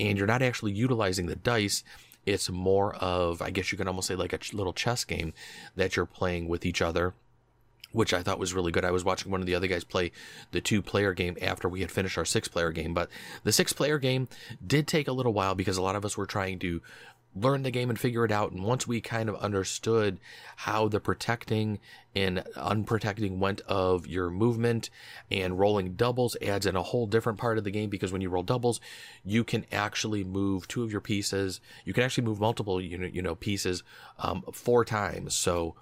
and 0.00 0.16
you're 0.16 0.26
not 0.26 0.42
actually 0.42 0.72
utilizing 0.72 1.26
the 1.26 1.36
dice. 1.36 1.84
It's 2.24 2.50
more 2.50 2.94
of, 2.96 3.40
I 3.42 3.50
guess 3.50 3.72
you 3.72 3.78
can 3.78 3.88
almost 3.88 4.08
say, 4.08 4.14
like 4.14 4.32
a 4.32 4.56
little 4.56 4.72
chess 4.72 5.04
game 5.04 5.32
that 5.76 5.96
you're 5.96 6.06
playing 6.06 6.48
with 6.48 6.64
each 6.64 6.82
other 6.82 7.14
which 7.92 8.12
I 8.12 8.22
thought 8.22 8.38
was 8.38 8.52
really 8.52 8.72
good. 8.72 8.84
I 8.84 8.90
was 8.90 9.04
watching 9.04 9.30
one 9.30 9.40
of 9.40 9.46
the 9.46 9.54
other 9.54 9.66
guys 9.66 9.84
play 9.84 10.12
the 10.50 10.60
two 10.60 10.82
player 10.82 11.14
game 11.14 11.36
after 11.40 11.68
we 11.68 11.80
had 11.80 11.90
finished 11.90 12.18
our 12.18 12.24
six 12.24 12.46
player 12.46 12.70
game, 12.70 12.92
but 12.92 13.08
the 13.44 13.52
six 13.52 13.72
player 13.72 13.98
game 13.98 14.28
did 14.64 14.86
take 14.86 15.08
a 15.08 15.12
little 15.12 15.32
while 15.32 15.54
because 15.54 15.76
a 15.76 15.82
lot 15.82 15.96
of 15.96 16.04
us 16.04 16.16
were 16.16 16.26
trying 16.26 16.58
to 16.58 16.82
learn 17.34 17.62
the 17.62 17.70
game 17.70 17.90
and 17.90 17.98
figure 17.98 18.24
it 18.24 18.32
out. 18.32 18.52
And 18.52 18.64
once 18.64 18.86
we 18.86 19.00
kind 19.00 19.28
of 19.28 19.36
understood 19.36 20.18
how 20.56 20.88
the 20.88 21.00
protecting 21.00 21.78
and 22.14 22.38
unprotecting 22.56 23.38
went 23.38 23.60
of 23.62 24.06
your 24.06 24.30
movement 24.30 24.90
and 25.30 25.58
rolling 25.58 25.94
doubles 25.94 26.36
adds 26.42 26.66
in 26.66 26.76
a 26.76 26.82
whole 26.82 27.06
different 27.06 27.38
part 27.38 27.58
of 27.58 27.64
the 27.64 27.70
game 27.70 27.90
because 27.90 28.12
when 28.12 28.22
you 28.22 28.30
roll 28.30 28.42
doubles, 28.42 28.80
you 29.24 29.44
can 29.44 29.64
actually 29.70 30.24
move 30.24 30.66
two 30.66 30.82
of 30.82 30.90
your 30.90 31.00
pieces. 31.00 31.60
You 31.84 31.92
can 31.92 32.02
actually 32.02 32.24
move 32.24 32.40
multiple, 32.40 32.80
you 32.80 33.22
know, 33.22 33.34
pieces 33.34 33.82
um, 34.18 34.42
four 34.52 34.84
times. 34.84 35.34
So 35.34 35.76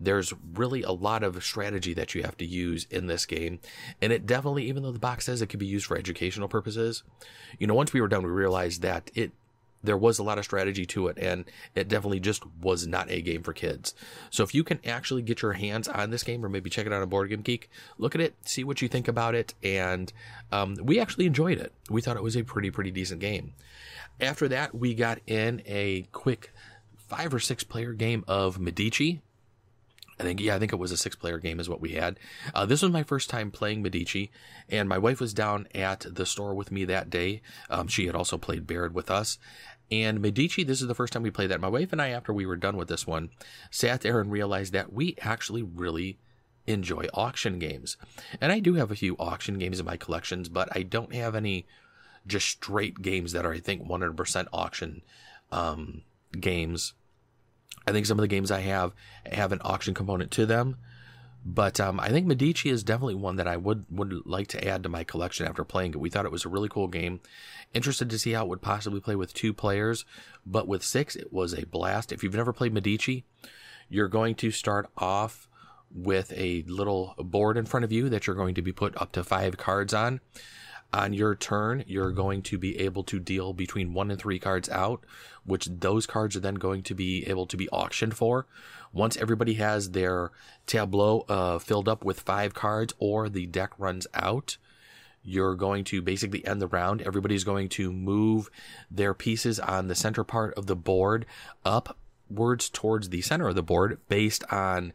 there's 0.00 0.32
really 0.54 0.82
a 0.82 0.92
lot 0.92 1.22
of 1.22 1.42
strategy 1.44 1.94
that 1.94 2.14
you 2.14 2.22
have 2.22 2.36
to 2.38 2.46
use 2.46 2.86
in 2.90 3.06
this 3.06 3.26
game. 3.26 3.60
And 4.00 4.12
it 4.12 4.26
definitely, 4.26 4.64
even 4.64 4.82
though 4.82 4.92
the 4.92 4.98
box 4.98 5.26
says 5.26 5.42
it 5.42 5.48
could 5.48 5.60
be 5.60 5.66
used 5.66 5.86
for 5.86 5.96
educational 5.96 6.48
purposes, 6.48 7.02
you 7.58 7.66
know, 7.66 7.74
once 7.74 7.92
we 7.92 8.00
were 8.00 8.08
done, 8.08 8.24
we 8.24 8.30
realized 8.30 8.82
that 8.82 9.10
it 9.14 9.32
there 9.86 9.96
was 9.96 10.18
a 10.18 10.22
lot 10.22 10.38
of 10.38 10.44
strategy 10.44 10.84
to 10.86 11.08
it 11.08 11.18
and 11.18 11.44
it 11.74 11.88
definitely 11.88 12.20
just 12.20 12.44
was 12.60 12.86
not 12.86 13.10
a 13.10 13.22
game 13.22 13.42
for 13.42 13.52
kids. 13.52 13.94
So 14.30 14.42
if 14.42 14.54
you 14.54 14.64
can 14.64 14.80
actually 14.84 15.22
get 15.22 15.42
your 15.42 15.54
hands 15.54 15.88
on 15.88 16.10
this 16.10 16.22
game 16.22 16.44
or 16.44 16.48
maybe 16.48 16.70
check 16.70 16.86
it 16.86 16.92
out 16.92 17.02
on 17.02 17.08
Board 17.08 17.30
Game 17.30 17.42
Geek, 17.42 17.70
look 17.98 18.14
at 18.14 18.20
it, 18.20 18.34
see 18.44 18.64
what 18.64 18.82
you 18.82 18.88
think 18.88 19.08
about 19.08 19.34
it. 19.34 19.54
And 19.62 20.12
um, 20.52 20.76
we 20.82 21.00
actually 21.00 21.26
enjoyed 21.26 21.58
it. 21.58 21.72
We 21.88 22.02
thought 22.02 22.16
it 22.16 22.22
was 22.22 22.36
a 22.36 22.42
pretty, 22.42 22.70
pretty 22.70 22.90
decent 22.90 23.20
game. 23.20 23.54
After 24.20 24.48
that, 24.48 24.74
we 24.74 24.94
got 24.94 25.20
in 25.26 25.62
a 25.66 26.02
quick 26.12 26.52
five 26.96 27.32
or 27.32 27.38
six 27.38 27.64
player 27.64 27.92
game 27.92 28.24
of 28.26 28.58
Medici. 28.58 29.22
I 30.18 30.22
think, 30.22 30.40
yeah, 30.40 30.56
I 30.56 30.58
think 30.58 30.72
it 30.72 30.78
was 30.78 30.92
a 30.92 30.96
six 30.96 31.14
player 31.14 31.38
game 31.38 31.60
is 31.60 31.68
what 31.68 31.82
we 31.82 31.92
had. 31.92 32.18
Uh, 32.54 32.64
this 32.64 32.80
was 32.80 32.90
my 32.90 33.02
first 33.02 33.28
time 33.28 33.50
playing 33.50 33.82
Medici, 33.82 34.30
and 34.68 34.88
my 34.88 34.96
wife 34.96 35.20
was 35.20 35.34
down 35.34 35.68
at 35.74 36.06
the 36.08 36.24
store 36.24 36.54
with 36.54 36.72
me 36.72 36.86
that 36.86 37.10
day. 37.10 37.42
Um, 37.68 37.86
she 37.86 38.06
had 38.06 38.14
also 38.14 38.38
played 38.38 38.66
Baird 38.66 38.94
with 38.94 39.10
us. 39.10 39.38
And 39.90 40.20
Medici, 40.20 40.64
this 40.64 40.80
is 40.80 40.88
the 40.88 40.94
first 40.94 41.12
time 41.12 41.22
we 41.22 41.30
played 41.30 41.50
that. 41.50 41.60
My 41.60 41.68
wife 41.68 41.92
and 41.92 42.02
I, 42.02 42.08
after 42.08 42.32
we 42.32 42.46
were 42.46 42.56
done 42.56 42.76
with 42.76 42.88
this 42.88 43.06
one, 43.06 43.30
sat 43.70 44.00
there 44.00 44.20
and 44.20 44.32
realized 44.32 44.72
that 44.72 44.92
we 44.92 45.16
actually 45.20 45.62
really 45.62 46.18
enjoy 46.66 47.06
auction 47.14 47.58
games. 47.58 47.96
And 48.40 48.50
I 48.50 48.58
do 48.58 48.74
have 48.74 48.90
a 48.90 48.96
few 48.96 49.16
auction 49.18 49.58
games 49.58 49.78
in 49.78 49.86
my 49.86 49.96
collections, 49.96 50.48
but 50.48 50.68
I 50.72 50.82
don't 50.82 51.14
have 51.14 51.34
any 51.34 51.66
just 52.26 52.48
straight 52.48 53.02
games 53.02 53.32
that 53.32 53.46
are, 53.46 53.52
I 53.52 53.60
think, 53.60 53.86
100% 53.86 54.46
auction 54.52 55.02
um, 55.52 56.02
games. 56.38 56.94
I 57.86 57.92
think 57.92 58.06
some 58.06 58.18
of 58.18 58.22
the 58.22 58.28
games 58.28 58.50
I 58.50 58.60
have 58.60 58.92
have 59.24 59.52
an 59.52 59.60
auction 59.62 59.94
component 59.94 60.32
to 60.32 60.46
them, 60.46 60.76
But 61.48 61.78
um, 61.78 62.00
I 62.00 62.08
think 62.08 62.26
Medici 62.26 62.70
is 62.70 62.82
definitely 62.82 63.14
one 63.14 63.36
that 63.36 63.46
I 63.46 63.56
would 63.56 63.84
would 63.88 64.26
like 64.26 64.48
to 64.48 64.66
add 64.66 64.82
to 64.82 64.88
my 64.88 65.04
collection 65.04 65.46
after 65.46 65.62
playing 65.62 65.92
it. 65.92 66.00
We 66.00 66.10
thought 66.10 66.24
it 66.24 66.32
was 66.32 66.44
a 66.44 66.48
really 66.48 66.68
cool 66.68 66.88
game. 66.88 67.20
Interested 67.72 68.10
to 68.10 68.18
see 68.18 68.32
how 68.32 68.44
it 68.44 68.48
would 68.48 68.62
possibly 68.62 68.98
play 68.98 69.14
with 69.14 69.32
two 69.32 69.54
players, 69.54 70.04
but 70.44 70.66
with 70.66 70.82
six, 70.82 71.14
it 71.14 71.32
was 71.32 71.54
a 71.54 71.64
blast. 71.64 72.10
If 72.10 72.24
you've 72.24 72.34
never 72.34 72.52
played 72.52 72.74
Medici, 72.74 73.24
you're 73.88 74.08
going 74.08 74.34
to 74.36 74.50
start 74.50 74.90
off 74.98 75.48
with 75.94 76.32
a 76.36 76.64
little 76.66 77.14
board 77.16 77.56
in 77.56 77.64
front 77.64 77.84
of 77.84 77.92
you 77.92 78.08
that 78.08 78.26
you're 78.26 78.34
going 78.34 78.56
to 78.56 78.62
be 78.62 78.72
put 78.72 79.00
up 79.00 79.12
to 79.12 79.22
five 79.22 79.56
cards 79.56 79.94
on. 79.94 80.20
On 80.92 81.12
your 81.12 81.34
turn, 81.34 81.84
you're 81.86 82.12
going 82.12 82.42
to 82.42 82.58
be 82.58 82.78
able 82.78 83.02
to 83.04 83.18
deal 83.18 83.52
between 83.52 83.92
one 83.92 84.10
and 84.10 84.20
three 84.20 84.38
cards 84.38 84.68
out, 84.68 85.04
which 85.44 85.66
those 85.66 86.06
cards 86.06 86.36
are 86.36 86.40
then 86.40 86.54
going 86.54 86.82
to 86.84 86.94
be 86.94 87.26
able 87.26 87.46
to 87.46 87.56
be 87.56 87.68
auctioned 87.70 88.16
for. 88.16 88.46
Once 88.92 89.16
everybody 89.16 89.54
has 89.54 89.90
their 89.90 90.30
tableau 90.66 91.24
uh, 91.28 91.58
filled 91.58 91.88
up 91.88 92.04
with 92.04 92.20
five 92.20 92.54
cards 92.54 92.94
or 92.98 93.28
the 93.28 93.46
deck 93.46 93.72
runs 93.78 94.06
out, 94.14 94.56
you're 95.22 95.56
going 95.56 95.84
to 95.84 96.00
basically 96.00 96.46
end 96.46 96.62
the 96.62 96.68
round. 96.68 97.02
Everybody's 97.02 97.44
going 97.44 97.68
to 97.70 97.92
move 97.92 98.48
their 98.90 99.12
pieces 99.12 99.58
on 99.58 99.88
the 99.88 99.94
center 99.94 100.24
part 100.24 100.54
of 100.54 100.66
the 100.66 100.76
board 100.76 101.26
upwards 101.64 102.70
towards 102.70 103.08
the 103.08 103.20
center 103.20 103.48
of 103.48 103.56
the 103.56 103.62
board 103.62 103.98
based 104.08 104.44
on 104.52 104.92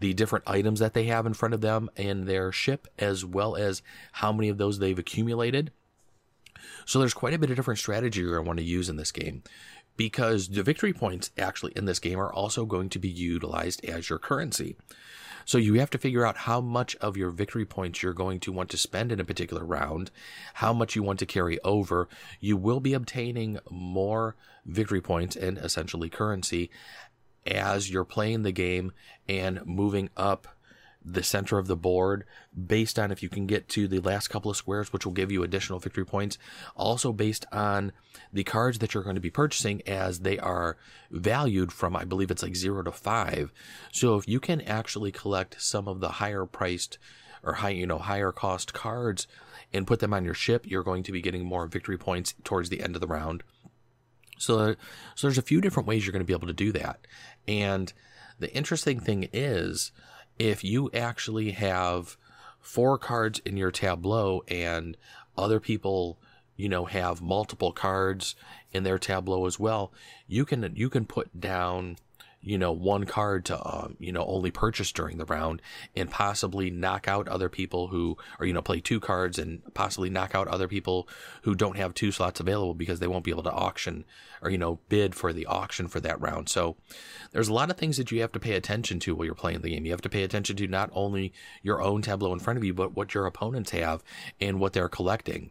the 0.00 0.14
different 0.14 0.44
items 0.46 0.80
that 0.80 0.94
they 0.94 1.04
have 1.04 1.26
in 1.26 1.34
front 1.34 1.54
of 1.54 1.60
them 1.60 1.90
and 1.96 2.26
their 2.26 2.52
ship, 2.52 2.88
as 2.98 3.24
well 3.24 3.56
as 3.56 3.82
how 4.12 4.32
many 4.32 4.48
of 4.48 4.58
those 4.58 4.78
they've 4.78 4.98
accumulated. 4.98 5.72
So 6.86 6.98
there's 6.98 7.14
quite 7.14 7.34
a 7.34 7.38
bit 7.38 7.50
of 7.50 7.56
different 7.56 7.78
strategy 7.78 8.20
you're 8.20 8.34
going 8.34 8.44
to 8.44 8.48
want 8.48 8.58
to 8.58 8.64
use 8.64 8.88
in 8.88 8.96
this 8.96 9.12
game 9.12 9.42
because 9.96 10.48
the 10.48 10.62
victory 10.62 10.92
points 10.92 11.30
actually 11.36 11.72
in 11.76 11.84
this 11.84 11.98
game 11.98 12.18
are 12.18 12.32
also 12.32 12.64
going 12.64 12.88
to 12.90 12.98
be 12.98 13.08
utilized 13.08 13.84
as 13.84 14.08
your 14.08 14.18
currency. 14.18 14.76
So 15.44 15.58
you 15.58 15.74
have 15.74 15.90
to 15.90 15.98
figure 15.98 16.26
out 16.26 16.36
how 16.36 16.60
much 16.60 16.94
of 16.96 17.16
your 17.16 17.30
victory 17.30 17.64
points 17.64 18.02
you're 18.02 18.12
going 18.12 18.38
to 18.40 18.52
want 18.52 18.68
to 18.70 18.76
spend 18.76 19.10
in 19.10 19.18
a 19.18 19.24
particular 19.24 19.64
round, 19.64 20.10
how 20.54 20.74
much 20.74 20.94
you 20.94 21.02
want 21.02 21.18
to 21.20 21.26
carry 21.26 21.58
over. 21.64 22.06
You 22.38 22.56
will 22.56 22.80
be 22.80 22.92
obtaining 22.92 23.58
more 23.70 24.36
victory 24.66 25.00
points 25.00 25.36
and 25.36 25.56
essentially 25.56 26.10
currency 26.10 26.70
as 27.48 27.90
you're 27.90 28.04
playing 28.04 28.42
the 28.42 28.52
game 28.52 28.92
and 29.28 29.64
moving 29.66 30.10
up 30.16 30.46
the 31.04 31.22
center 31.22 31.58
of 31.58 31.66
the 31.66 31.76
board 31.76 32.24
based 32.66 32.98
on 32.98 33.10
if 33.10 33.22
you 33.22 33.28
can 33.28 33.46
get 33.46 33.68
to 33.68 33.88
the 33.88 34.00
last 34.00 34.28
couple 34.28 34.50
of 34.50 34.56
squares, 34.56 34.92
which 34.92 35.06
will 35.06 35.12
give 35.12 35.32
you 35.32 35.42
additional 35.42 35.78
victory 35.78 36.04
points. 36.04 36.38
Also 36.76 37.12
based 37.12 37.46
on 37.50 37.92
the 38.32 38.44
cards 38.44 38.78
that 38.78 38.92
you're 38.92 39.02
going 39.02 39.14
to 39.14 39.20
be 39.20 39.30
purchasing 39.30 39.80
as 39.86 40.20
they 40.20 40.38
are 40.38 40.76
valued 41.10 41.72
from, 41.72 41.96
I 41.96 42.04
believe 42.04 42.30
it's 42.30 42.42
like 42.42 42.56
zero 42.56 42.82
to 42.82 42.92
five. 42.92 43.52
So 43.92 44.16
if 44.16 44.28
you 44.28 44.40
can 44.40 44.60
actually 44.62 45.12
collect 45.12 45.60
some 45.62 45.88
of 45.88 46.00
the 46.00 46.08
higher 46.08 46.44
priced 46.44 46.98
or 47.42 47.54
high, 47.54 47.70
you 47.70 47.86
know, 47.86 47.98
higher 47.98 48.32
cost 48.32 48.74
cards 48.74 49.26
and 49.72 49.86
put 49.86 50.00
them 50.00 50.12
on 50.14 50.24
your 50.24 50.34
ship, 50.34 50.66
you're 50.66 50.82
going 50.82 51.02
to 51.04 51.12
be 51.12 51.22
getting 51.22 51.44
more 51.44 51.66
victory 51.66 51.98
points 51.98 52.34
towards 52.44 52.68
the 52.68 52.82
end 52.82 52.94
of 52.94 53.00
the 53.00 53.06
round. 53.06 53.42
So, 54.38 54.74
so 55.14 55.26
there's 55.26 55.38
a 55.38 55.42
few 55.42 55.60
different 55.60 55.88
ways 55.88 56.04
you're 56.04 56.12
going 56.12 56.24
to 56.24 56.26
be 56.26 56.32
able 56.32 56.46
to 56.48 56.52
do 56.52 56.72
that. 56.72 57.06
And 57.46 57.92
the 58.38 58.52
interesting 58.54 59.00
thing 59.00 59.28
is, 59.32 59.92
if 60.38 60.62
you 60.64 60.90
actually 60.94 61.52
have 61.52 62.16
four 62.60 62.98
cards 62.98 63.40
in 63.44 63.56
your 63.56 63.70
tableau 63.70 64.42
and 64.48 64.96
other 65.36 65.60
people, 65.60 66.18
you 66.56 66.68
know, 66.68 66.84
have 66.84 67.22
multiple 67.22 67.72
cards 67.72 68.34
in 68.72 68.82
their 68.82 68.98
tableau 68.98 69.46
as 69.46 69.58
well, 69.58 69.92
you 70.26 70.44
can 70.44 70.72
you 70.76 70.88
can 70.88 71.04
put 71.04 71.40
down 71.40 71.96
you 72.40 72.56
know, 72.56 72.70
one 72.70 73.04
card 73.04 73.44
to, 73.46 73.66
um, 73.66 73.96
you 73.98 74.12
know, 74.12 74.24
only 74.24 74.50
purchase 74.50 74.92
during 74.92 75.18
the 75.18 75.24
round 75.24 75.60
and 75.96 76.10
possibly 76.10 76.70
knock 76.70 77.08
out 77.08 77.26
other 77.26 77.48
people 77.48 77.88
who, 77.88 78.16
or, 78.38 78.46
you 78.46 78.52
know, 78.52 78.62
play 78.62 78.80
two 78.80 79.00
cards 79.00 79.38
and 79.38 79.62
possibly 79.74 80.08
knock 80.08 80.34
out 80.34 80.46
other 80.48 80.68
people 80.68 81.08
who 81.42 81.54
don't 81.54 81.76
have 81.76 81.94
two 81.94 82.12
slots 82.12 82.38
available 82.38 82.74
because 82.74 83.00
they 83.00 83.08
won't 83.08 83.24
be 83.24 83.32
able 83.32 83.42
to 83.42 83.52
auction 83.52 84.04
or, 84.40 84.50
you 84.50 84.58
know, 84.58 84.78
bid 84.88 85.14
for 85.14 85.32
the 85.32 85.46
auction 85.46 85.88
for 85.88 85.98
that 86.00 86.20
round. 86.20 86.48
So 86.48 86.76
there's 87.32 87.48
a 87.48 87.54
lot 87.54 87.70
of 87.70 87.76
things 87.76 87.96
that 87.96 88.12
you 88.12 88.20
have 88.20 88.32
to 88.32 88.40
pay 88.40 88.54
attention 88.54 89.00
to 89.00 89.14
while 89.14 89.24
you're 89.24 89.34
playing 89.34 89.62
the 89.62 89.70
game. 89.70 89.84
You 89.84 89.90
have 89.92 90.00
to 90.02 90.08
pay 90.08 90.22
attention 90.22 90.56
to 90.56 90.68
not 90.68 90.90
only 90.92 91.32
your 91.62 91.82
own 91.82 92.02
tableau 92.02 92.32
in 92.32 92.38
front 92.38 92.56
of 92.56 92.64
you, 92.64 92.72
but 92.72 92.94
what 92.94 93.14
your 93.14 93.26
opponents 93.26 93.72
have 93.72 94.04
and 94.40 94.60
what 94.60 94.74
they're 94.74 94.88
collecting. 94.88 95.50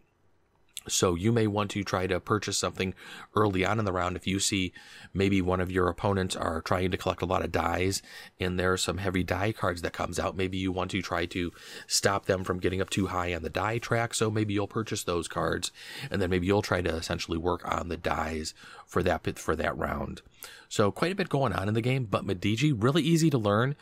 So 0.88 1.15
you 1.15 1.32
may 1.32 1.48
want 1.48 1.72
to 1.72 1.84
try 1.84 2.08
to 2.08 2.20
purchase 2.20 2.58
something 2.58 2.94
early 3.36 3.65
on 3.65 3.79
in 3.79 3.86
the 3.86 3.91
round 3.91 4.15
if 4.15 4.27
you 4.27 4.39
see 4.39 4.74
maybe 5.13 5.41
one 5.41 5.60
of 5.60 5.72
your 5.72 5.88
opponents 5.88 6.36
are 6.36 6.62
trying 6.62 6.91
to 6.91 6.98
collect 6.98 7.22
a 7.22 7.25
lot 7.25 7.44
of 7.44 7.51
dyes 7.51 8.01
and 8.39 8.60
there 8.60 8.74
are 8.74 8.77
some 8.77 8.98
heavy 8.98 9.24
dye 9.24 9.51
cards 9.51 9.82
that 9.82 9.94
comes 9.94 10.20
out. 10.20 10.38
Maybe 10.38 10.58
you 10.58 10.72
want 10.72 10.91
to 10.91 11.01
try 11.01 11.25
to 11.27 11.51
stop 11.88 12.25
them 12.25 12.44
from 12.44 12.60
getting 12.60 12.82
up 12.82 12.89
too 12.89 13.08
high 13.08 13.34
on 13.34 13.44
the 13.44 13.50
dye 13.50 13.77
track. 13.77 14.13
So 14.13 14.29
maybe 14.29 14.53
you'll 14.53 14.67
purchase 14.67 15.03
those 15.03 15.27
cards 15.27 15.72
and 16.10 16.22
then 16.22 16.29
maybe 16.29 16.48
you'll 16.48 16.62
try 16.62 16.82
to 16.82 16.96
essentially 16.96 17.38
work 17.38 17.67
on 17.70 17.89
the 17.89 17.98
dyes 17.98 18.53
for 18.86 19.03
that 19.03 19.38
for 19.38 19.56
that 19.56 19.77
round. 19.77 20.22
So 20.69 20.91
quite 20.91 21.11
a 21.11 21.15
bit 21.15 21.29
going 21.29 21.53
on 21.53 21.67
in 21.67 21.73
the 21.73 21.81
game, 21.81 22.05
but 22.05 22.25
Medici 22.25 22.71
really 22.73 23.01
easy 23.01 23.29
to 23.29 23.37
learn, 23.37 23.75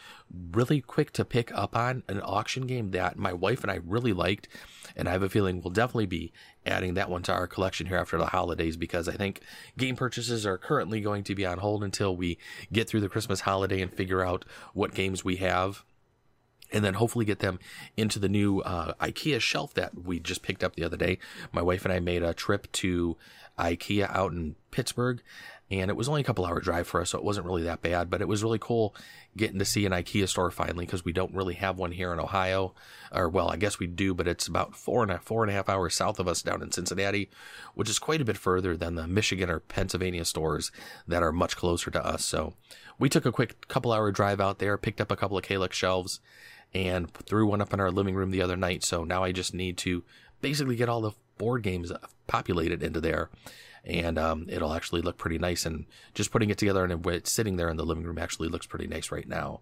really 0.52 0.82
quick 0.82 1.12
to 1.14 1.26
pick 1.26 1.52
up 1.58 1.76
on, 1.76 2.04
an 2.08 2.22
auction 2.24 2.68
game 2.68 2.92
that 2.92 3.18
my 3.18 3.34
wife 3.34 3.64
and 3.64 3.72
I 3.72 3.80
really 3.86 4.14
liked, 4.14 4.48
and 4.96 5.08
I 5.08 5.12
have 5.12 5.24
a 5.24 5.30
feeling 5.30 5.62
we'll 5.62 5.72
definitely 5.72 6.06
be 6.06 6.32
adding 6.66 6.94
that 6.96 7.10
one 7.10 7.24
to 7.24 7.34
our 7.34 7.48
collection 7.48 7.88
here 7.88 7.98
after 7.98 8.18
the 8.18 8.28
holidays 8.28 8.78
because 8.78 9.08
I 9.08 9.14
think 9.14 9.42
game 9.78 9.96
purchases 9.96 10.46
are 10.46 10.58
currently 10.58 11.02
going 11.02 11.24
to 11.26 11.36
be 11.36 11.46
on 11.46 11.60
hold 11.60 11.84
until 11.84 12.16
we 12.16 12.38
get 12.72 12.88
through 12.88 13.02
the 13.02 13.10
Christmas 13.10 13.42
holiday 13.42 13.82
and 13.82 13.92
figure 13.92 14.24
out 14.24 14.46
what 14.74 14.94
games 14.94 15.24
we 15.24 15.38
have 15.38 15.84
and 16.72 16.84
then 16.84 16.96
hopefully 16.96 17.26
get 17.26 17.40
them 17.40 17.60
into 17.96 18.20
the 18.20 18.30
new 18.30 18.60
uh, 18.62 18.94
IKEA 18.96 19.40
shelf 19.40 19.74
that 19.76 20.04
we 20.04 20.20
just 20.20 20.42
picked 20.42 20.64
up 20.64 20.76
the 20.76 20.84
other 20.84 20.98
day. 20.98 21.18
My 21.52 21.62
wife 21.62 21.86
and 21.86 21.94
I 21.94 22.00
made 22.00 22.24
a 22.24 22.34
trip 22.34 22.72
to 22.74 23.18
IKEA 23.58 24.14
out 24.14 24.32
in 24.32 24.56
Pittsburgh, 24.72 25.22
and 25.72 25.90
it 25.90 25.96
was 25.96 26.08
only 26.08 26.22
a 26.22 26.24
couple 26.24 26.46
hour 26.46 26.60
drive 26.60 26.88
for 26.88 27.02
us, 27.02 27.10
so 27.10 27.18
it 27.18 27.24
wasn't 27.24 27.48
really 27.48 27.64
that 27.64 27.82
bad. 27.82 28.10
But 28.10 28.22
it 28.22 28.28
was 28.28 28.44
really 28.44 28.60
cool 28.60 28.96
getting 29.36 29.58
to 29.60 29.66
see 29.66 29.86
an 29.86 29.92
IKEA 29.92 30.28
store 30.28 30.52
finally 30.52 30.86
because 30.86 31.04
we 31.04 31.12
don't 31.12 31.34
really 31.34 31.56
have 31.56 31.78
one 31.78 31.92
here 31.92 32.14
in 32.14 32.20
Ohio, 32.20 32.76
or 33.12 33.30
well, 33.30 33.50
I 33.50 33.58
guess 33.58 33.80
we 33.80 33.88
do, 33.88 34.14
but 34.14 34.28
it's 34.28 34.48
about 34.48 34.76
four 34.76 35.02
and 35.02 35.12
a 35.12 35.20
four 35.20 35.44
and 35.44 35.52
a 35.52 35.56
half 35.56 35.68
hours 35.68 35.96
south 35.96 36.20
of 36.20 36.28
us 36.28 36.44
down 36.44 36.62
in 36.62 36.72
Cincinnati, 36.72 37.30
which 37.74 37.90
is 37.90 37.98
quite 37.98 38.22
a 38.22 38.26
bit 38.26 38.38
further 38.38 38.78
than 38.78 38.96
the 38.96 39.08
Michigan 39.08 39.50
or 39.50 39.60
Pennsylvania 39.60 40.26
stores 40.26 40.72
that 41.08 41.24
are 41.24 41.32
much 41.32 41.58
closer 41.58 41.90
to 41.90 42.06
us. 42.06 42.24
So 42.24 42.54
we 43.00 43.10
took 43.10 43.26
a 43.26 43.32
quick 43.32 43.68
couple 43.68 43.92
hour 43.92 44.12
drive 44.12 44.40
out 44.40 44.60
there, 44.60 44.78
picked 44.78 45.02
up 45.02 45.12
a 45.12 45.16
couple 45.16 45.38
of 45.38 45.44
Kallax 45.44 45.74
shelves, 45.74 46.20
and 46.76 47.12
threw 47.12 47.48
one 47.48 47.62
up 47.62 47.74
in 47.74 47.80
our 47.80 47.92
living 47.92 48.14
room 48.14 48.30
the 48.30 48.42
other 48.42 48.58
night. 48.58 48.84
So 48.84 49.04
now 49.04 49.24
I 49.24 49.32
just 49.32 49.54
need 49.54 49.78
to 49.80 50.04
basically 50.42 50.76
get 50.76 50.90
all 50.90 51.02
the 51.02 51.12
board 51.38 51.64
games 51.64 51.92
populated 52.28 52.84
into 52.84 53.02
there 53.02 53.30
and 53.86 54.18
um, 54.18 54.48
it'll 54.50 54.74
actually 54.74 55.02
look 55.02 55.18
pretty 55.18 55.38
nice. 55.38 55.66
And 55.66 55.86
just 56.14 56.32
putting 56.32 56.50
it 56.50 56.58
together 56.58 56.84
and 56.84 57.06
it's 57.08 57.32
sitting 57.32 57.56
there 57.56 57.70
in 57.70 57.78
the 57.78 57.86
living 57.86 58.04
room 58.04 58.18
actually 58.18 58.50
looks 58.50 58.66
pretty 58.66 58.88
nice 58.88 59.12
right 59.12 59.28
now. 59.28 59.62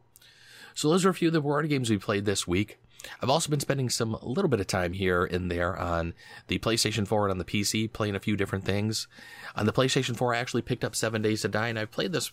So 0.74 0.90
those 0.90 1.06
are 1.06 1.10
a 1.10 1.14
few 1.14 1.28
of 1.28 1.34
the 1.34 1.42
board 1.42 1.68
games 1.70 1.90
we 1.90 1.98
played 1.98 2.26
this 2.26 2.48
week. 2.48 2.80
I've 3.22 3.30
also 3.30 3.50
been 3.50 3.60
spending 3.60 3.90
some 3.90 4.14
a 4.14 4.26
little 4.26 4.50
bit 4.50 4.60
of 4.60 4.68
time 4.68 4.94
here 4.94 5.26
and 5.26 5.52
there 5.52 5.78
on 5.78 6.14
the 6.48 6.60
PlayStation 6.60 7.08
4 7.08 7.26
and 7.26 7.32
on 7.32 7.38
the 7.38 7.46
PC, 7.46 7.92
playing 7.92 8.16
a 8.16 8.20
few 8.20 8.38
different 8.38 8.66
things. 8.66 9.08
On 9.56 9.66
the 9.66 9.74
PlayStation 9.74 10.16
4, 10.16 10.34
I 10.34 10.38
actually 10.38 10.62
picked 10.62 10.84
up 10.84 10.96
Seven 10.96 11.22
Days 11.22 11.42
to 11.42 11.50
Die, 11.50 11.68
and 11.68 11.78
I've 11.78 11.92
played 11.92 12.14
this 12.14 12.32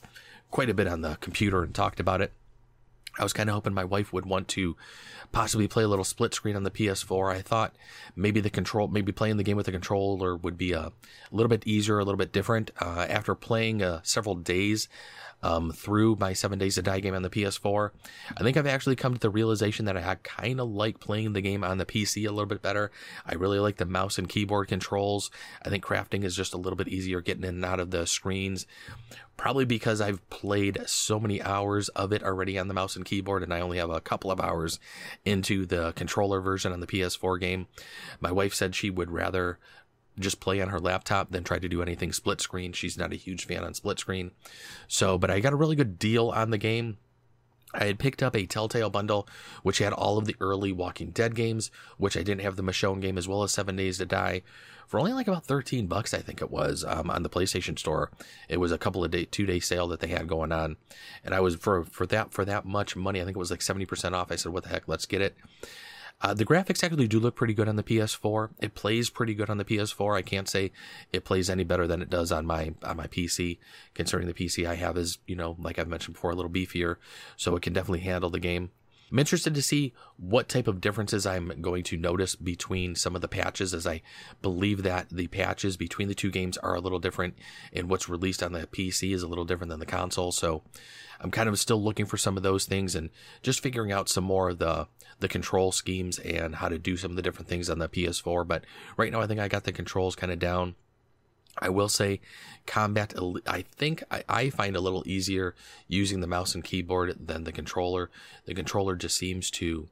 quite 0.50 0.70
a 0.70 0.74
bit 0.74 0.86
on 0.86 1.00
the 1.00 1.16
computer 1.20 1.62
and 1.64 1.74
talked 1.74 2.00
about 2.00 2.20
it. 2.20 2.32
I 3.18 3.22
was 3.22 3.32
kind 3.32 3.48
of 3.48 3.54
hoping 3.54 3.74
my 3.74 3.84
wife 3.84 4.12
would 4.12 4.26
want 4.26 4.48
to 4.48 4.76
possibly 5.32 5.68
play 5.68 5.84
a 5.84 5.88
little 5.88 6.04
split 6.04 6.34
screen 6.34 6.56
on 6.56 6.62
the 6.64 6.70
PS4. 6.70 7.32
I 7.32 7.42
thought 7.42 7.76
maybe 8.16 8.40
the 8.40 8.50
control, 8.50 8.88
maybe 8.88 9.12
playing 9.12 9.36
the 9.36 9.44
game 9.44 9.56
with 9.56 9.66
the 9.66 9.72
controller 9.72 10.36
would 10.36 10.58
be 10.58 10.72
a, 10.72 10.80
a 10.80 10.92
little 11.32 11.48
bit 11.48 11.66
easier, 11.66 11.98
a 11.98 12.04
little 12.04 12.18
bit 12.18 12.32
different. 12.32 12.70
Uh, 12.80 13.06
after 13.08 13.34
playing 13.34 13.82
uh, 13.82 14.00
several 14.02 14.34
days 14.34 14.88
um, 15.42 15.72
through 15.72 16.16
my 16.16 16.32
Seven 16.32 16.58
Days 16.58 16.74
to 16.74 16.82
Die 16.82 17.00
game 17.00 17.14
on 17.14 17.22
the 17.22 17.30
PS4, 17.30 17.90
I 18.36 18.42
think 18.42 18.56
I've 18.56 18.66
actually 18.66 18.96
come 18.96 19.14
to 19.14 19.20
the 19.20 19.30
realization 19.30 19.86
that 19.86 19.96
I 19.96 20.14
kind 20.22 20.60
of 20.60 20.70
like 20.70 21.00
playing 21.00 21.32
the 21.32 21.40
game 21.40 21.64
on 21.64 21.78
the 21.78 21.86
PC 21.86 22.26
a 22.26 22.30
little 22.30 22.46
bit 22.46 22.62
better. 22.62 22.90
I 23.26 23.34
really 23.34 23.58
like 23.58 23.76
the 23.76 23.86
mouse 23.86 24.18
and 24.18 24.28
keyboard 24.28 24.68
controls. 24.68 25.30
I 25.64 25.68
think 25.68 25.84
crafting 25.84 26.24
is 26.24 26.36
just 26.36 26.54
a 26.54 26.58
little 26.58 26.76
bit 26.76 26.88
easier 26.88 27.20
getting 27.20 27.44
in 27.44 27.56
and 27.56 27.64
out 27.64 27.80
of 27.80 27.90
the 27.90 28.06
screens. 28.06 28.66
Probably 29.36 29.64
because 29.64 30.02
I've 30.02 30.28
played 30.28 30.82
so 30.86 31.18
many 31.18 31.40
hours 31.40 31.88
of 31.90 32.12
it 32.12 32.22
already 32.22 32.58
on 32.58 32.68
the 32.68 32.74
mouse 32.74 32.94
and 32.94 33.06
keyboard, 33.06 33.42
and 33.42 33.54
I 33.54 33.60
only 33.60 33.78
have 33.78 33.88
a 33.88 34.00
couple 34.00 34.30
of 34.30 34.38
hours 34.38 34.78
into 35.24 35.64
the 35.64 35.92
controller 35.92 36.42
version 36.42 36.72
on 36.72 36.80
the 36.80 36.86
PS4 36.86 37.40
game. 37.40 37.66
My 38.20 38.30
wife 38.30 38.52
said 38.52 38.74
she 38.74 38.90
would 38.90 39.10
rather 39.10 39.58
just 40.18 40.40
play 40.40 40.60
on 40.60 40.68
her 40.68 40.80
laptop 40.80 41.30
than 41.30 41.44
try 41.44 41.58
to 41.58 41.68
do 41.68 41.82
anything 41.82 42.12
split 42.12 42.40
screen. 42.40 42.72
She's 42.72 42.98
not 42.98 43.12
a 43.12 43.16
huge 43.16 43.46
fan 43.46 43.64
on 43.64 43.74
split 43.74 43.98
screen. 43.98 44.32
So, 44.88 45.18
but 45.18 45.30
I 45.30 45.40
got 45.40 45.52
a 45.52 45.56
really 45.56 45.76
good 45.76 45.98
deal 45.98 46.30
on 46.30 46.50
the 46.50 46.58
game. 46.58 46.98
I 47.72 47.84
had 47.84 47.98
picked 47.98 48.22
up 48.22 48.34
a 48.34 48.46
Telltale 48.46 48.90
bundle, 48.90 49.28
which 49.62 49.78
had 49.78 49.92
all 49.92 50.18
of 50.18 50.24
the 50.24 50.34
early 50.40 50.72
Walking 50.72 51.10
Dead 51.10 51.34
games, 51.34 51.70
which 51.98 52.16
I 52.16 52.22
didn't 52.22 52.40
have 52.40 52.56
the 52.56 52.64
Michonne 52.64 53.00
game 53.00 53.16
as 53.16 53.28
well 53.28 53.44
as 53.44 53.52
Seven 53.52 53.76
Days 53.76 53.98
to 53.98 54.06
Die, 54.06 54.42
for 54.88 54.98
only 54.98 55.12
like 55.12 55.28
about 55.28 55.46
13 55.46 55.86
bucks, 55.86 56.12
I 56.12 56.18
think 56.18 56.42
it 56.42 56.50
was, 56.50 56.84
um, 56.84 57.10
on 57.10 57.22
the 57.22 57.30
PlayStation 57.30 57.78
Store. 57.78 58.10
It 58.48 58.56
was 58.56 58.72
a 58.72 58.78
couple 58.78 59.04
of 59.04 59.12
day, 59.12 59.24
two 59.24 59.46
day 59.46 59.60
sale 59.60 59.86
that 59.88 60.00
they 60.00 60.08
had 60.08 60.26
going 60.26 60.50
on, 60.50 60.78
and 61.24 61.32
I 61.32 61.38
was 61.38 61.54
for 61.54 61.84
for 61.84 62.06
that 62.06 62.32
for 62.32 62.44
that 62.44 62.64
much 62.64 62.96
money, 62.96 63.20
I 63.20 63.24
think 63.24 63.36
it 63.36 63.38
was 63.38 63.52
like 63.52 63.60
70% 63.60 64.14
off. 64.14 64.32
I 64.32 64.36
said, 64.36 64.52
"What 64.52 64.64
the 64.64 64.70
heck? 64.70 64.88
Let's 64.88 65.06
get 65.06 65.20
it." 65.20 65.36
Uh, 66.22 66.34
the 66.34 66.44
graphics 66.44 66.84
actually 66.84 67.08
do 67.08 67.18
look 67.18 67.34
pretty 67.34 67.54
good 67.54 67.68
on 67.68 67.76
the 67.76 67.82
PS4. 67.82 68.50
It 68.60 68.74
plays 68.74 69.08
pretty 69.08 69.34
good 69.34 69.48
on 69.48 69.56
the 69.56 69.64
PS4. 69.64 70.16
I 70.16 70.22
can't 70.22 70.48
say 70.48 70.70
it 71.12 71.24
plays 71.24 71.48
any 71.48 71.64
better 71.64 71.86
than 71.86 72.02
it 72.02 72.10
does 72.10 72.30
on 72.30 72.44
my 72.44 72.74
on 72.82 72.96
my 72.96 73.06
PC. 73.06 73.58
Considering 73.94 74.28
the 74.28 74.34
PC 74.34 74.66
I 74.66 74.74
have 74.74 74.98
is, 74.98 75.18
you 75.26 75.36
know, 75.36 75.56
like 75.58 75.78
I've 75.78 75.88
mentioned 75.88 76.14
before, 76.14 76.30
a 76.30 76.34
little 76.34 76.50
beefier, 76.50 76.96
so 77.36 77.56
it 77.56 77.62
can 77.62 77.72
definitely 77.72 78.00
handle 78.00 78.30
the 78.30 78.40
game. 78.40 78.70
I'm 79.10 79.18
interested 79.18 79.54
to 79.54 79.62
see 79.62 79.92
what 80.16 80.48
type 80.48 80.68
of 80.68 80.80
differences 80.80 81.26
I'm 81.26 81.60
going 81.60 81.82
to 81.84 81.96
notice 81.96 82.36
between 82.36 82.94
some 82.94 83.16
of 83.16 83.22
the 83.22 83.28
patches, 83.28 83.74
as 83.74 83.86
I 83.86 84.02
believe 84.40 84.82
that 84.84 85.08
the 85.10 85.26
patches 85.26 85.76
between 85.76 86.08
the 86.08 86.14
two 86.14 86.30
games 86.30 86.56
are 86.58 86.74
a 86.74 86.80
little 86.80 87.00
different, 87.00 87.34
and 87.72 87.90
what's 87.90 88.08
released 88.08 88.42
on 88.42 88.52
the 88.52 88.66
PC 88.66 89.12
is 89.12 89.22
a 89.22 89.28
little 89.28 89.44
different 89.44 89.70
than 89.70 89.80
the 89.80 89.86
console. 89.86 90.30
So 90.30 90.62
I'm 91.20 91.30
kind 91.30 91.48
of 91.48 91.58
still 91.58 91.82
looking 91.82 92.06
for 92.06 92.16
some 92.16 92.36
of 92.36 92.42
those 92.42 92.66
things 92.66 92.94
and 92.94 93.10
just 93.42 93.62
figuring 93.62 93.92
out 93.92 94.08
some 94.08 94.24
more 94.24 94.50
of 94.50 94.58
the 94.58 94.86
the 95.18 95.28
control 95.28 95.70
schemes 95.70 96.18
and 96.18 96.56
how 96.56 96.68
to 96.68 96.78
do 96.78 96.96
some 96.96 97.10
of 97.10 97.16
the 97.16 97.22
different 97.22 97.46
things 97.46 97.68
on 97.68 97.78
the 97.78 97.88
PS4. 97.88 98.46
But 98.48 98.64
right 98.96 99.12
now, 99.12 99.20
I 99.20 99.26
think 99.26 99.38
I 99.38 99.48
got 99.48 99.64
the 99.64 99.72
controls 99.72 100.16
kind 100.16 100.32
of 100.32 100.38
down. 100.38 100.76
I 101.58 101.68
will 101.68 101.88
say 101.88 102.20
combat, 102.66 103.14
I 103.46 103.62
think 103.62 104.02
I, 104.10 104.24
I, 104.28 104.50
find 104.50 104.76
a 104.76 104.80
little 104.80 105.02
easier 105.06 105.54
using 105.88 106.20
the 106.20 106.26
mouse 106.26 106.54
and 106.54 106.64
keyboard 106.64 107.26
than 107.26 107.44
the 107.44 107.52
controller. 107.52 108.10
The 108.46 108.54
controller 108.54 108.96
just 108.96 109.16
seems 109.16 109.50
to 109.52 109.88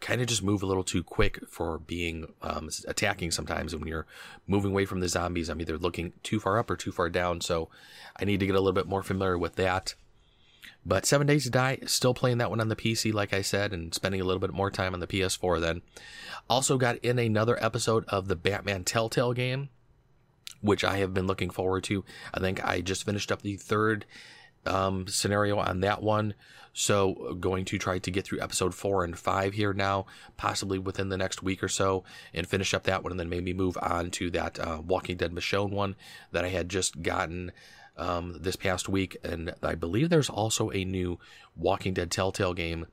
kind 0.00 0.20
of 0.20 0.26
just 0.26 0.42
move 0.42 0.62
a 0.62 0.66
little 0.66 0.84
too 0.84 1.02
quick 1.02 1.40
for 1.48 1.78
being 1.78 2.32
um, 2.42 2.68
attacking 2.86 3.30
sometimes. 3.30 3.72
And 3.72 3.80
when 3.80 3.88
you're 3.88 4.06
moving 4.46 4.72
away 4.72 4.84
from 4.84 5.00
the 5.00 5.08
zombies, 5.08 5.48
I'm 5.48 5.60
either 5.60 5.78
looking 5.78 6.12
too 6.22 6.40
far 6.40 6.58
up 6.58 6.70
or 6.70 6.76
too 6.76 6.92
far 6.92 7.08
down. 7.08 7.40
So 7.40 7.68
I 8.18 8.24
need 8.24 8.40
to 8.40 8.46
get 8.46 8.54
a 8.54 8.60
little 8.60 8.72
bit 8.72 8.88
more 8.88 9.02
familiar 9.02 9.38
with 9.38 9.56
that. 9.56 9.94
But 10.84 11.06
Seven 11.06 11.26
Days 11.26 11.44
to 11.44 11.50
Die, 11.50 11.78
still 11.86 12.14
playing 12.14 12.38
that 12.38 12.50
one 12.50 12.60
on 12.60 12.68
the 12.68 12.76
PC, 12.76 13.12
like 13.12 13.32
I 13.32 13.42
said, 13.42 13.72
and 13.72 13.92
spending 13.92 14.20
a 14.20 14.24
little 14.24 14.40
bit 14.40 14.52
more 14.52 14.70
time 14.70 14.94
on 14.94 15.00
the 15.00 15.06
PS4 15.06 15.60
then. 15.60 15.82
Also 16.48 16.78
got 16.78 16.96
in 16.98 17.18
another 17.18 17.62
episode 17.62 18.04
of 18.06 18.28
the 18.28 18.36
Batman 18.36 18.84
Telltale 18.84 19.32
game 19.32 19.70
which 20.60 20.84
I 20.84 20.98
have 20.98 21.14
been 21.14 21.26
looking 21.26 21.50
forward 21.50 21.84
to. 21.84 22.04
I 22.34 22.40
think 22.40 22.64
I 22.64 22.80
just 22.80 23.04
finished 23.04 23.30
up 23.30 23.42
the 23.42 23.56
third 23.56 24.04
um, 24.66 25.06
scenario 25.08 25.58
on 25.58 25.80
that 25.80 26.02
one. 26.02 26.34
So, 26.72 27.34
going 27.40 27.64
to 27.66 27.78
try 27.78 27.98
to 27.98 28.10
get 28.10 28.26
through 28.26 28.42
episode 28.42 28.74
four 28.74 29.02
and 29.02 29.18
five 29.18 29.54
here 29.54 29.72
now, 29.72 30.04
possibly 30.36 30.78
within 30.78 31.08
the 31.08 31.16
next 31.16 31.42
week 31.42 31.62
or 31.62 31.68
so, 31.68 32.04
and 32.34 32.46
finish 32.46 32.74
up 32.74 32.82
that 32.82 33.02
one, 33.02 33.12
and 33.12 33.18
then 33.18 33.30
maybe 33.30 33.54
move 33.54 33.78
on 33.80 34.10
to 34.12 34.30
that 34.32 34.58
uh, 34.58 34.82
Walking 34.86 35.16
Dead 35.16 35.32
Michonne 35.32 35.70
one 35.70 35.96
that 36.32 36.44
I 36.44 36.48
had 36.48 36.68
just 36.68 37.00
gotten 37.00 37.50
um, 37.96 38.36
this 38.40 38.56
past 38.56 38.90
week. 38.90 39.16
And 39.24 39.54
I 39.62 39.74
believe 39.74 40.10
there's 40.10 40.28
also 40.28 40.70
a 40.70 40.84
new 40.84 41.18
Walking 41.56 41.94
Dead 41.94 42.10
Telltale 42.10 42.52
game 42.52 42.86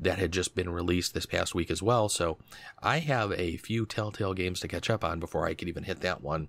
that 0.00 0.18
had 0.18 0.32
just 0.32 0.54
been 0.54 0.70
released 0.70 1.14
this 1.14 1.26
past 1.26 1.54
week 1.54 1.70
as 1.70 1.82
well. 1.82 2.08
So 2.08 2.38
I 2.82 2.98
have 2.98 3.32
a 3.32 3.58
few 3.58 3.86
Telltale 3.86 4.34
games 4.34 4.60
to 4.60 4.68
catch 4.68 4.88
up 4.88 5.04
on 5.04 5.20
before 5.20 5.46
I 5.46 5.54
could 5.54 5.68
even 5.68 5.84
hit 5.84 6.00
that 6.00 6.22
one. 6.22 6.48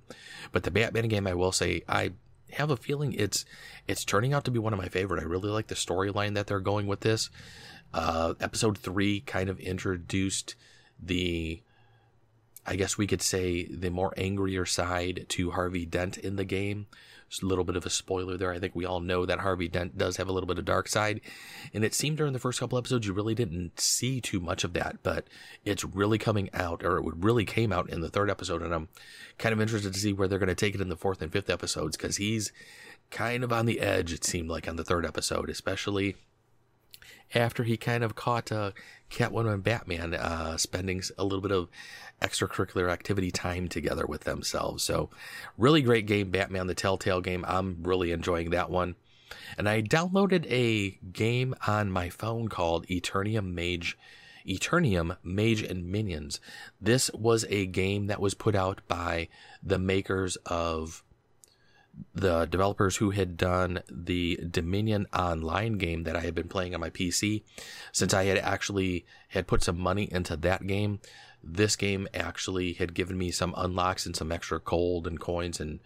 But 0.51 0.63
the 0.63 0.72
Batman 0.72 1.10
game, 1.10 1.27
I 1.27 1.34
will 1.34 1.51
say, 1.51 1.84
I 1.88 2.13
have 2.53 2.70
a 2.70 2.77
feeling 2.77 3.13
it's 3.13 3.46
it's 3.88 4.05
turning 4.05 4.34
out 4.34 4.46
to 4.46 4.51
be 4.51 4.60
one 4.60 4.74
of 4.74 4.79
my 4.79 4.89
favorite. 4.89 5.22
I 5.22 5.25
really 5.25 5.50
like 5.50 5.67
the 5.67 5.75
storyline 5.75 6.36
that 6.36 6.48
they're 6.48 6.60
going 6.60 6.88
with 6.88 7.01
this. 7.01 7.29
Uh, 7.93 8.34
episode 8.39 8.77
three 8.77 9.20
kind 9.20 9.50
of 9.50 9.60
introduced 9.60 10.55
the 11.01 11.62
I 12.65 12.75
guess 12.75 12.98
we 12.98 13.08
could 13.08 13.22
say 13.22 13.65
the 13.65 13.89
more 13.89 14.13
angrier 14.17 14.65
side 14.65 15.25
to 15.29 15.51
Harvey 15.51 15.86
Dent 15.86 16.17
in 16.17 16.36
the 16.36 16.46
game. 16.46 16.88
A 17.41 17.45
little 17.45 17.63
bit 17.63 17.75
of 17.75 17.85
a 17.85 17.89
spoiler 17.89 18.35
there. 18.38 18.51
I 18.51 18.59
think 18.59 18.75
we 18.75 18.85
all 18.85 19.00
know 19.00 19.25
that 19.25 19.39
Harvey 19.39 19.67
Dent 19.67 19.97
does 19.97 20.17
have 20.17 20.27
a 20.27 20.31
little 20.33 20.47
bit 20.47 20.59
of 20.59 20.65
dark 20.65 20.88
side. 20.88 21.21
And 21.73 21.85
it 21.85 21.93
seemed 21.93 22.17
during 22.17 22.33
the 22.33 22.39
first 22.39 22.59
couple 22.59 22.77
episodes 22.77 23.07
you 23.07 23.13
really 23.13 23.35
didn't 23.35 23.79
see 23.79 24.19
too 24.19 24.39
much 24.39 24.63
of 24.63 24.73
that, 24.73 24.97
but 25.01 25.27
it's 25.63 25.85
really 25.85 26.17
coming 26.17 26.50
out, 26.53 26.83
or 26.83 26.97
it 26.97 27.15
really 27.15 27.45
came 27.45 27.71
out 27.71 27.89
in 27.89 28.01
the 28.01 28.09
third 28.09 28.29
episode. 28.29 28.61
And 28.61 28.73
I'm 28.73 28.89
kind 29.38 29.53
of 29.53 29.61
interested 29.61 29.93
to 29.93 30.00
see 30.00 30.13
where 30.13 30.27
they're 30.27 30.39
going 30.39 30.50
to 30.50 30.55
take 30.55 30.75
it 30.75 30.81
in 30.81 30.89
the 30.89 30.97
fourth 30.97 31.21
and 31.21 31.31
fifth 31.31 31.50
episodes 31.50 31.95
because 31.95 32.17
he's 32.17 32.51
kind 33.09 33.43
of 33.43 33.53
on 33.53 33.65
the 33.65 33.79
edge, 33.79 34.11
it 34.13 34.23
seemed 34.23 34.50
like, 34.50 34.67
on 34.67 34.75
the 34.75 34.83
third 34.83 35.05
episode, 35.05 35.50
especially 35.50 36.15
after 37.34 37.63
he 37.63 37.77
kind 37.77 38.03
of 38.03 38.15
caught 38.15 38.51
uh, 38.51 38.72
Catwoman 39.10 39.53
and 39.53 39.63
Batman 39.63 40.13
uh, 40.13 40.58
spending 40.58 41.01
a 41.18 41.24
little 41.24 41.41
bit 41.41 41.51
of 41.51 41.70
extracurricular 42.22 42.89
activity 42.91 43.32
time 43.32 43.68
together 43.68 44.06
with 44.06 44.22
themselves. 44.22 44.84
So, 44.84 45.10
really 45.58 45.82
great 45.82 46.06
game, 46.06 46.30
Batman 46.30 46.68
the 46.68 46.75
Telltale 46.75 47.22
game. 47.22 47.44
I'm 47.48 47.77
really 47.84 48.12
enjoying 48.12 48.51
that 48.51 48.70
one. 48.70 48.96
And 49.58 49.68
I 49.68 49.82
downloaded 49.82 50.46
a 50.50 51.00
game 51.12 51.56
on 51.68 51.91
my 51.91 52.10
phone 52.10 52.48
called 52.48 52.88
Eternium 52.88 53.53
Mage. 53.53 53.98
Eternium 54.48 55.18
Mage 55.24 55.62
and 55.62 55.86
Minions. 55.86 56.39
This 56.80 57.12
was 57.12 57.46
a 57.50 57.68
game 57.68 58.07
that 58.07 58.20
was 58.20 58.33
put 58.33 58.55
out 58.55 58.81
by 58.88 59.27
the 59.62 59.77
makers 59.77 60.35
of 60.46 61.03
the 62.14 62.46
developers 62.46 62.98
who 62.98 63.11
had 63.11 63.37
done 63.37 63.81
the 63.90 64.40
Dominion 64.50 65.07
online 65.14 65.74
game 65.74 66.03
that 66.03 66.16
I 66.16 66.22
had 66.22 66.35
been 66.35 66.48
playing 66.48 66.74
on 66.74 66.81
my 66.81 66.90
PC, 66.90 67.44
since 67.92 68.14
I 68.14 68.25
had 68.25 68.37
actually 68.37 69.05
had 69.29 69.48
put 69.48 69.64
some 69.64 69.79
money 69.79 70.07
into 70.11 70.35
that 70.37 70.68
game, 70.68 71.00
this 71.44 71.75
game 71.75 72.07
actually 72.14 72.74
had 72.74 72.94
given 72.94 73.18
me 73.18 73.31
some 73.31 73.53
unlocks 73.57 74.05
and 74.05 74.16
some 74.16 74.31
extra 74.31 74.59
gold 74.59 75.07
and 75.07 75.20
coins 75.20 75.59
and 75.59 75.79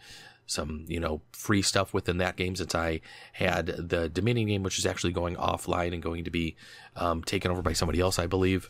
some, 0.48 0.86
you 0.88 1.00
know, 1.00 1.22
free 1.32 1.62
stuff 1.62 1.94
within 1.94 2.18
that 2.18 2.36
game 2.36 2.56
since 2.56 2.76
I 2.76 3.02
had 3.34 3.68
the 3.68 4.10
Dominion 4.10 4.48
game, 4.48 4.64
which 4.64 4.78
is 4.78 4.86
actually 4.86 5.14
going 5.14 5.36
offline 5.36 5.94
and 5.94 6.04
going 6.04 6.24
to 6.26 6.32
be 6.32 6.56
um, 6.96 7.24
taken 7.24 7.52
over 7.52 7.62
by 7.62 7.74
somebody 7.74 8.00
else, 8.00 8.20
I 8.20 8.28
believe. 8.28 8.70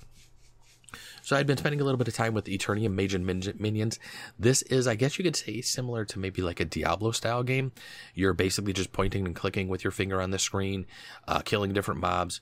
So 1.25 1.35
I'd 1.35 1.47
been 1.47 1.57
spending 1.57 1.81
a 1.81 1.83
little 1.83 1.97
bit 1.97 2.07
of 2.07 2.13
time 2.13 2.35
with 2.35 2.45
Eternium 2.45 2.93
Mage 2.93 3.15
and 3.15 3.25
Minions. 3.59 3.99
This 4.37 4.61
is, 4.61 4.85
I 4.85 4.93
guess 4.93 5.17
you 5.17 5.23
could 5.23 5.35
say, 5.35 5.59
similar 5.61 6.05
to 6.05 6.19
maybe 6.19 6.43
like 6.43 6.59
a 6.59 6.65
Diablo 6.65 7.09
style 7.09 7.41
game. 7.41 7.71
You're 8.13 8.35
basically 8.35 8.73
just 8.73 8.91
pointing 8.91 9.25
and 9.25 9.35
clicking 9.35 9.67
with 9.67 9.83
your 9.83 9.89
finger 9.89 10.21
on 10.21 10.29
the 10.29 10.37
screen, 10.37 10.85
uh, 11.27 11.39
killing 11.39 11.73
different 11.73 11.99
mobs, 11.99 12.41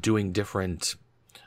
doing 0.00 0.32
different 0.32 0.96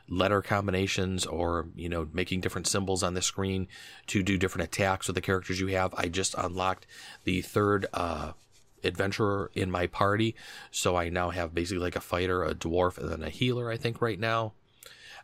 letter 0.08 0.41
combinations 0.41 1.26
or 1.26 1.67
you 1.76 1.89
know 1.89 2.08
making 2.13 2.39
different 2.39 2.67
symbols 2.67 3.04
on 3.04 3.15
the 3.15 3.21
screen 3.21 3.67
to 4.06 4.23
do 4.23 4.38
different 4.38 4.63
attacks 4.63 5.08
with 5.08 5.15
the 5.15 5.21
characters 5.21 5.60
you 5.60 5.67
have 5.67 5.93
i 5.97 6.08
just 6.08 6.34
unlocked 6.38 6.88
the 7.26 7.41
third 7.41 7.86
uh 7.93 8.32
adventurer 8.84 9.52
in 9.54 9.69
my 9.69 9.88
party 9.88 10.34
so 10.71 10.95
i 10.95 11.10
now 11.10 11.30
have 11.30 11.54
basically 11.54 11.84
like 11.84 11.95
a 11.97 12.02
fighter 12.02 12.43
a 12.43 12.54
dwarf 12.56 12.97
and 12.97 13.10
then 13.10 13.21
a 13.21 13.30
healer 13.30 13.69
i 13.69 13.76
think 13.76 14.02
right 14.02 14.19
now 14.19 14.54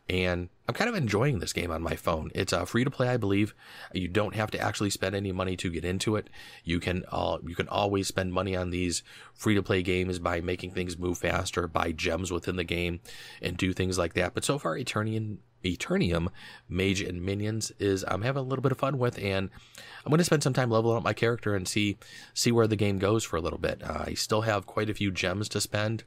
and 0.10 0.50
I'm 0.68 0.76
kind 0.76 0.90
of 0.90 0.96
enjoying 0.96 1.40
this 1.40 1.54
game 1.54 1.72
on 1.72 1.82
my 1.82 1.96
phone. 1.96 2.32
It's 2.36 2.54
uh, 2.54 2.66
free 2.66 2.84
to 2.84 2.92
play, 2.92 3.10
I 3.10 3.18
believe. 3.18 3.54
You 3.94 4.08
don't 4.08 4.36
have 4.36 4.52
to 4.52 4.60
actually 4.60 4.90
spend 4.90 5.16
any 5.16 5.32
money 5.32 5.56
to 5.58 5.70
get 5.70 5.86
into 5.86 6.16
it. 6.16 6.30
You 6.64 6.80
can 6.80 7.04
uh, 7.12 7.38
you 7.46 7.56
can 7.56 7.68
always 7.68 8.08
spend 8.08 8.34
money 8.34 8.56
on 8.56 8.70
these 8.70 9.04
free 9.34 9.56
to 9.56 9.64
play 9.64 9.82
games 9.82 10.20
by 10.20 10.42
making 10.42 10.72
things 10.72 10.98
move 10.98 11.18
faster, 11.18 11.68
buy 11.68 11.92
gems 11.92 12.32
within 12.32 12.56
the 12.58 12.64
game, 12.64 13.00
and 13.42 13.58
do 13.58 13.74
things 13.74 13.98
like 13.98 14.14
that. 14.14 14.34
But 14.34 14.46
so 14.46 14.58
far, 14.58 14.78
Eternium, 14.78 15.38
Eternium, 15.64 16.30
Mage 16.68 17.02
and 17.02 17.22
Minions 17.22 17.72
is 17.80 18.04
I'm 18.08 18.22
having 18.22 18.42
a 18.42 18.48
little 18.48 18.64
bit 18.64 18.74
of 18.74 18.80
fun 18.80 18.98
with, 18.98 19.18
and 19.20 19.50
I'm 20.06 20.10
going 20.10 20.18
to 20.18 20.26
spend 20.26 20.44
some 20.44 20.54
time 20.54 20.70
leveling 20.70 20.98
up 20.98 21.04
my 21.04 21.14
character 21.14 21.56
and 21.56 21.68
see 21.68 21.98
see 22.34 22.52
where 22.52 22.68
the 22.68 22.76
game 22.76 23.00
goes 23.00 23.24
for 23.24 23.38
a 23.38 23.42
little 23.42 23.60
bit. 23.60 23.82
Uh, 23.84 24.04
I 24.08 24.14
still 24.16 24.42
have 24.42 24.66
quite 24.66 24.90
a 24.90 24.94
few 24.94 25.12
gems 25.12 25.48
to 25.50 25.62
spend, 25.62 26.04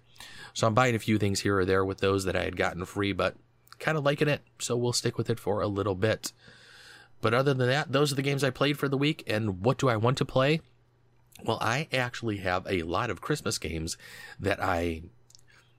so 0.55 0.67
I'm 0.67 0.75
buying 0.75 0.95
a 0.95 0.99
few 0.99 1.19
things 1.19 1.41
here 1.41 1.59
or 1.59 1.65
there 1.65 1.85
with 1.85 1.99
those 1.99 2.25
that 2.25 2.37
I 2.37 2.45
had 2.45 2.57
gotten 2.57 2.85
free, 2.85 3.13
but 3.13 3.37
kind 3.79 3.97
of 3.99 4.05
liking 4.05 4.29
it, 4.29 4.43
so 4.59 4.77
we'll 4.77 4.93
stick 4.93 5.19
with 5.19 5.31
it 5.31 5.41
for 5.41 5.61
a 5.61 5.69
little 5.69 5.95
bit. 5.95 6.33
But 7.21 7.35
other 7.35 7.55
than 7.55 7.69
that, 7.69 7.93
those 7.93 8.13
are 8.13 8.17
the 8.17 8.23
games 8.23 8.45
I 8.45 8.51
played 8.51 8.79
for 8.79 8.89
the 8.89 8.99
week. 8.99 9.25
And 9.27 9.63
what 9.63 9.79
do 9.79 9.89
I 9.89 9.97
want 9.97 10.19
to 10.19 10.25
play? 10.25 10.61
Well, 11.45 11.59
I 11.61 11.89
actually 11.93 12.39
have 12.39 12.67
a 12.69 12.83
lot 12.83 13.11
of 13.11 13.21
Christmas 13.21 13.59
games 13.59 13.97
that 14.41 14.63
I 14.63 15.03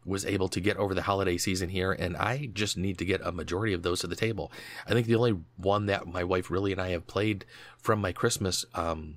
was 0.06 0.26
able 0.26 0.48
to 0.50 0.62
get 0.62 0.78
over 0.78 0.94
the 0.94 1.02
holiday 1.02 1.38
season 1.38 1.70
here, 1.70 1.92
and 1.92 2.16
I 2.16 2.50
just 2.54 2.78
need 2.78 2.98
to 3.00 3.06
get 3.06 3.22
a 3.24 3.32
majority 3.32 3.74
of 3.74 3.84
those 3.84 4.00
to 4.02 4.08
the 4.08 4.16
table. 4.16 4.52
I 4.88 4.94
think 4.94 5.06
the 5.06 5.16
only 5.16 5.40
one 5.58 5.88
that 5.88 6.08
my 6.08 6.24
wife 6.24 6.50
really 6.50 6.72
and 6.72 6.82
I 6.82 6.90
have 6.90 7.08
played 7.08 7.46
from 7.78 8.00
my 8.00 8.14
Christmas 8.14 8.66
um, 8.74 9.16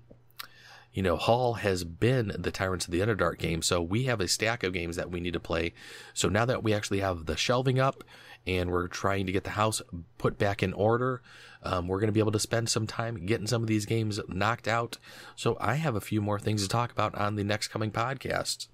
you 0.93 1.03
know, 1.03 1.17
haul 1.17 1.55
has 1.55 1.85
been 1.85 2.33
the 2.37 2.51
Tyrants 2.51 2.87
of 2.87 2.93
the 2.93 3.01
Underdark 3.01 3.39
game. 3.39 3.63
So 3.63 3.81
we 3.81 4.05
have 4.05 4.21
a 4.21 4.29
stack 4.29 4.63
of 4.63 4.73
games 4.73 4.97
that 4.97 5.11
we 5.11 5.21
need 5.21 5.35
to 5.35 5.41
play. 5.41 5.73
So 6.15 6.29
now 6.29 6.45
that 6.45 6.63
we 6.63 6.75
actually 6.75 7.01
have 7.01 7.27
the 7.27 7.37
shelving 7.37 7.79
up 7.79 8.03
and 8.47 8.71
we're 8.71 8.89
trying 8.89 9.27
to 9.27 9.33
get 9.33 9.45
the 9.45 9.51
house 9.51 9.83
put 10.19 10.39
back 10.39 10.63
in 10.63 10.73
order. 10.73 11.23
Um, 11.63 11.89
we're 11.89 12.01
going 12.01 12.09
to 12.09 12.13
be 12.13 12.21
able 12.21 12.33
to 12.33 12.39
spend 12.39 12.69
some 12.69 12.87
time 12.87 13.27
getting 13.27 13.47
some 13.47 13.63
of 13.63 13.69
these 13.69 13.87
games 13.87 14.19
knocked 14.29 14.67
out. 14.67 14.99
So 15.37 15.57
I 15.61 15.75
have 15.75 15.95
a 15.95 16.01
few 16.01 16.21
more 16.21 16.39
things 16.39 16.63
to 16.63 16.69
talk 16.69 16.91
about 16.91 17.15
on 17.15 17.37
the 17.37 17.45
next 17.45 17.69
coming 17.69 17.91
podcast. 17.91 18.69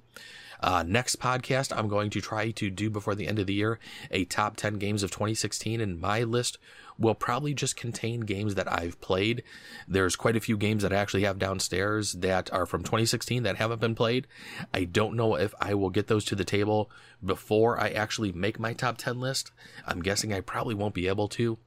Uh, 0.61 0.83
next 0.87 1.21
podcast, 1.21 1.77
I'm 1.77 1.89
going 1.89 2.11
to 2.11 2.21
try 2.21 2.51
to 2.53 2.71
do 2.71 2.89
before 2.89 3.15
the 3.15 3.27
end 3.27 3.39
of 3.39 3.47
the 3.47 3.55
year 3.55 3.79
a 4.11 4.25
top 4.25 4.57
10 4.57 4.75
games 4.75 5.03
of 5.03 5.11
2016, 5.11 5.81
and 5.81 6.01
my 6.01 6.23
list 6.23 6.59
will 6.99 7.15
probably 7.15 7.55
just 7.55 7.77
contain 7.77 8.21
games 8.21 8.55
that 8.55 8.71
I've 8.73 9.01
played. 9.01 9.43
There's 9.87 10.17
quite 10.17 10.37
a 10.37 10.41
few 10.41 10.57
games 10.57 10.83
that 10.83 10.93
I 10.93 10.97
actually 10.97 11.25
have 11.25 11.39
downstairs 11.39 12.13
that 12.15 12.53
are 12.53 12.67
from 12.67 12.83
2016 12.83 13.43
that 13.43 13.57
haven't 13.57 13.81
been 13.81 13.95
played. 13.95 14.27
I 14.73 14.85
don't 14.85 15.17
know 15.17 15.35
if 15.35 15.55
I 15.61 15.75
will 15.75 15.91
get 15.91 16.07
those 16.07 16.25
to 16.27 16.35
the 16.35 16.45
table 16.45 16.91
before 17.25 17.79
I 17.79 17.91
actually 17.91 18.33
make 18.33 18.59
my 18.59 18.73
top 18.73 18.99
10 18.99 19.21
list. 19.21 19.51
I'm 19.87 20.03
guessing 20.03 20.33
I 20.33 20.41
probably 20.41 20.75
won't 20.75 20.95
be 20.95 21.09
able 21.09 21.29
to 21.29 21.59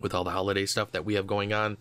with 0.00 0.14
all 0.14 0.24
the 0.24 0.30
holiday 0.30 0.66
stuff 0.66 0.92
that 0.92 1.04
we 1.04 1.14
have 1.14 1.26
going 1.26 1.52
on. 1.52 1.78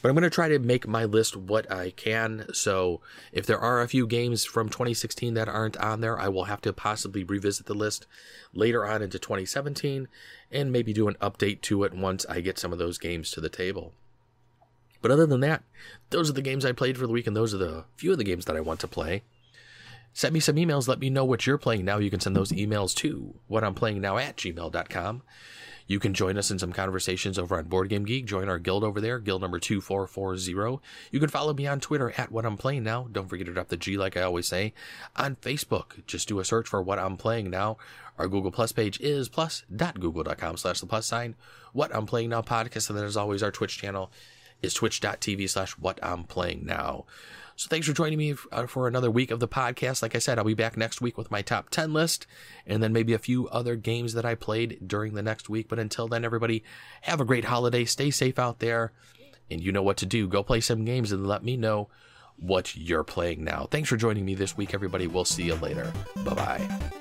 But 0.00 0.08
I'm 0.08 0.14
going 0.14 0.22
to 0.22 0.30
try 0.30 0.48
to 0.48 0.58
make 0.58 0.86
my 0.86 1.04
list 1.04 1.36
what 1.36 1.70
I 1.70 1.90
can. 1.90 2.46
So 2.52 3.00
if 3.32 3.46
there 3.46 3.58
are 3.58 3.80
a 3.80 3.88
few 3.88 4.06
games 4.06 4.44
from 4.44 4.68
2016 4.68 5.34
that 5.34 5.48
aren't 5.48 5.76
on 5.76 6.00
there, 6.00 6.18
I 6.18 6.28
will 6.28 6.44
have 6.44 6.60
to 6.62 6.72
possibly 6.72 7.24
revisit 7.24 7.66
the 7.66 7.74
list 7.74 8.06
later 8.54 8.86
on 8.86 9.02
into 9.02 9.18
2017 9.18 10.08
and 10.50 10.72
maybe 10.72 10.92
do 10.92 11.08
an 11.08 11.16
update 11.20 11.60
to 11.62 11.84
it 11.84 11.94
once 11.94 12.26
I 12.28 12.40
get 12.40 12.58
some 12.58 12.72
of 12.72 12.78
those 12.78 12.98
games 12.98 13.30
to 13.32 13.40
the 13.40 13.48
table. 13.48 13.92
But 15.00 15.10
other 15.10 15.26
than 15.26 15.40
that, 15.40 15.64
those 16.10 16.30
are 16.30 16.34
the 16.34 16.42
games 16.42 16.64
I 16.64 16.72
played 16.72 16.96
for 16.96 17.06
the 17.06 17.12
week, 17.12 17.26
and 17.26 17.36
those 17.36 17.52
are 17.52 17.58
the 17.58 17.84
few 17.96 18.12
of 18.12 18.18
the 18.18 18.24
games 18.24 18.44
that 18.44 18.56
I 18.56 18.60
want 18.60 18.80
to 18.80 18.88
play. 18.88 19.22
Send 20.14 20.32
me 20.32 20.40
some 20.40 20.56
emails. 20.56 20.86
Let 20.86 21.00
me 21.00 21.10
know 21.10 21.24
what 21.24 21.46
you're 21.46 21.58
playing 21.58 21.84
now. 21.84 21.98
You 21.98 22.10
can 22.10 22.20
send 22.20 22.36
those 22.36 22.52
emails 22.52 22.94
to 22.96 23.34
what 23.48 23.64
I'm 23.64 23.74
playing 23.74 24.00
now 24.00 24.18
at 24.18 24.36
gmail.com. 24.36 25.22
You 25.86 25.98
can 25.98 26.14
join 26.14 26.38
us 26.38 26.50
in 26.50 26.58
some 26.58 26.72
conversations 26.72 27.38
over 27.38 27.56
on 27.56 27.64
Board 27.64 27.88
Game 27.88 28.04
Geek. 28.04 28.24
Join 28.24 28.48
our 28.48 28.58
guild 28.58 28.84
over 28.84 29.00
there, 29.00 29.18
guild 29.18 29.42
number 29.42 29.58
2440. 29.58 30.80
You 31.10 31.20
can 31.20 31.28
follow 31.28 31.54
me 31.54 31.66
on 31.66 31.80
Twitter 31.80 32.12
at 32.16 32.30
What 32.30 32.46
I'm 32.46 32.56
Playing 32.56 32.84
Now. 32.84 33.08
Don't 33.10 33.28
forget 33.28 33.46
to 33.46 33.52
drop 33.52 33.68
the 33.68 33.76
G 33.76 33.96
like 33.96 34.16
I 34.16 34.22
always 34.22 34.46
say. 34.48 34.74
On 35.16 35.36
Facebook, 35.36 36.06
just 36.06 36.28
do 36.28 36.38
a 36.38 36.44
search 36.44 36.68
for 36.68 36.82
What 36.82 36.98
I'm 36.98 37.16
Playing 37.16 37.50
Now. 37.50 37.76
Our 38.18 38.28
Google 38.28 38.50
Plus 38.50 38.72
page 38.72 39.00
is 39.00 39.28
plus.google.com 39.28 40.56
slash 40.56 40.80
the 40.80 40.86
plus 40.86 41.06
sign. 41.06 41.34
What 41.72 41.94
I'm 41.94 42.06
Playing 42.06 42.30
Now 42.30 42.42
podcast. 42.42 42.88
And 42.88 42.98
then 42.98 43.06
as 43.06 43.16
always, 43.16 43.42
our 43.42 43.50
Twitch 43.50 43.78
channel 43.78 44.12
is 44.62 44.74
twitch.tv 44.74 45.50
slash 45.50 45.72
what 45.72 45.98
I'm 46.02 46.24
playing 46.24 46.64
now. 46.64 47.04
So 47.56 47.68
thanks 47.68 47.86
for 47.86 47.92
joining 47.92 48.18
me 48.18 48.34
uh, 48.50 48.66
for 48.66 48.88
another 48.88 49.10
week 49.10 49.30
of 49.30 49.40
the 49.40 49.48
podcast. 49.48 50.02
Like 50.02 50.14
I 50.14 50.18
said, 50.18 50.38
I'll 50.38 50.44
be 50.44 50.54
back 50.54 50.76
next 50.76 51.00
week 51.00 51.18
with 51.18 51.30
my 51.30 51.42
top 51.42 51.70
10 51.70 51.92
list 51.92 52.26
and 52.66 52.82
then 52.82 52.92
maybe 52.92 53.12
a 53.12 53.18
few 53.18 53.48
other 53.48 53.76
games 53.76 54.14
that 54.14 54.24
I 54.24 54.34
played 54.34 54.78
during 54.86 55.14
the 55.14 55.22
next 55.22 55.48
week. 55.48 55.68
But 55.68 55.78
until 55.78 56.08
then, 56.08 56.24
everybody 56.24 56.64
have 57.02 57.20
a 57.20 57.24
great 57.24 57.44
holiday. 57.44 57.84
Stay 57.84 58.10
safe 58.10 58.38
out 58.38 58.58
there 58.58 58.92
and 59.50 59.60
you 59.60 59.72
know 59.72 59.82
what 59.82 59.98
to 59.98 60.06
do. 60.06 60.28
Go 60.28 60.42
play 60.42 60.60
some 60.60 60.84
games 60.84 61.12
and 61.12 61.26
let 61.26 61.44
me 61.44 61.56
know 61.56 61.88
what 62.36 62.76
you're 62.76 63.04
playing 63.04 63.44
now. 63.44 63.68
Thanks 63.70 63.88
for 63.88 63.96
joining 63.96 64.24
me 64.24 64.34
this 64.34 64.56
week, 64.56 64.74
everybody. 64.74 65.06
We'll 65.06 65.24
see 65.24 65.44
you 65.44 65.54
later. 65.56 65.92
Bye 66.24 66.34
bye. 66.34 66.92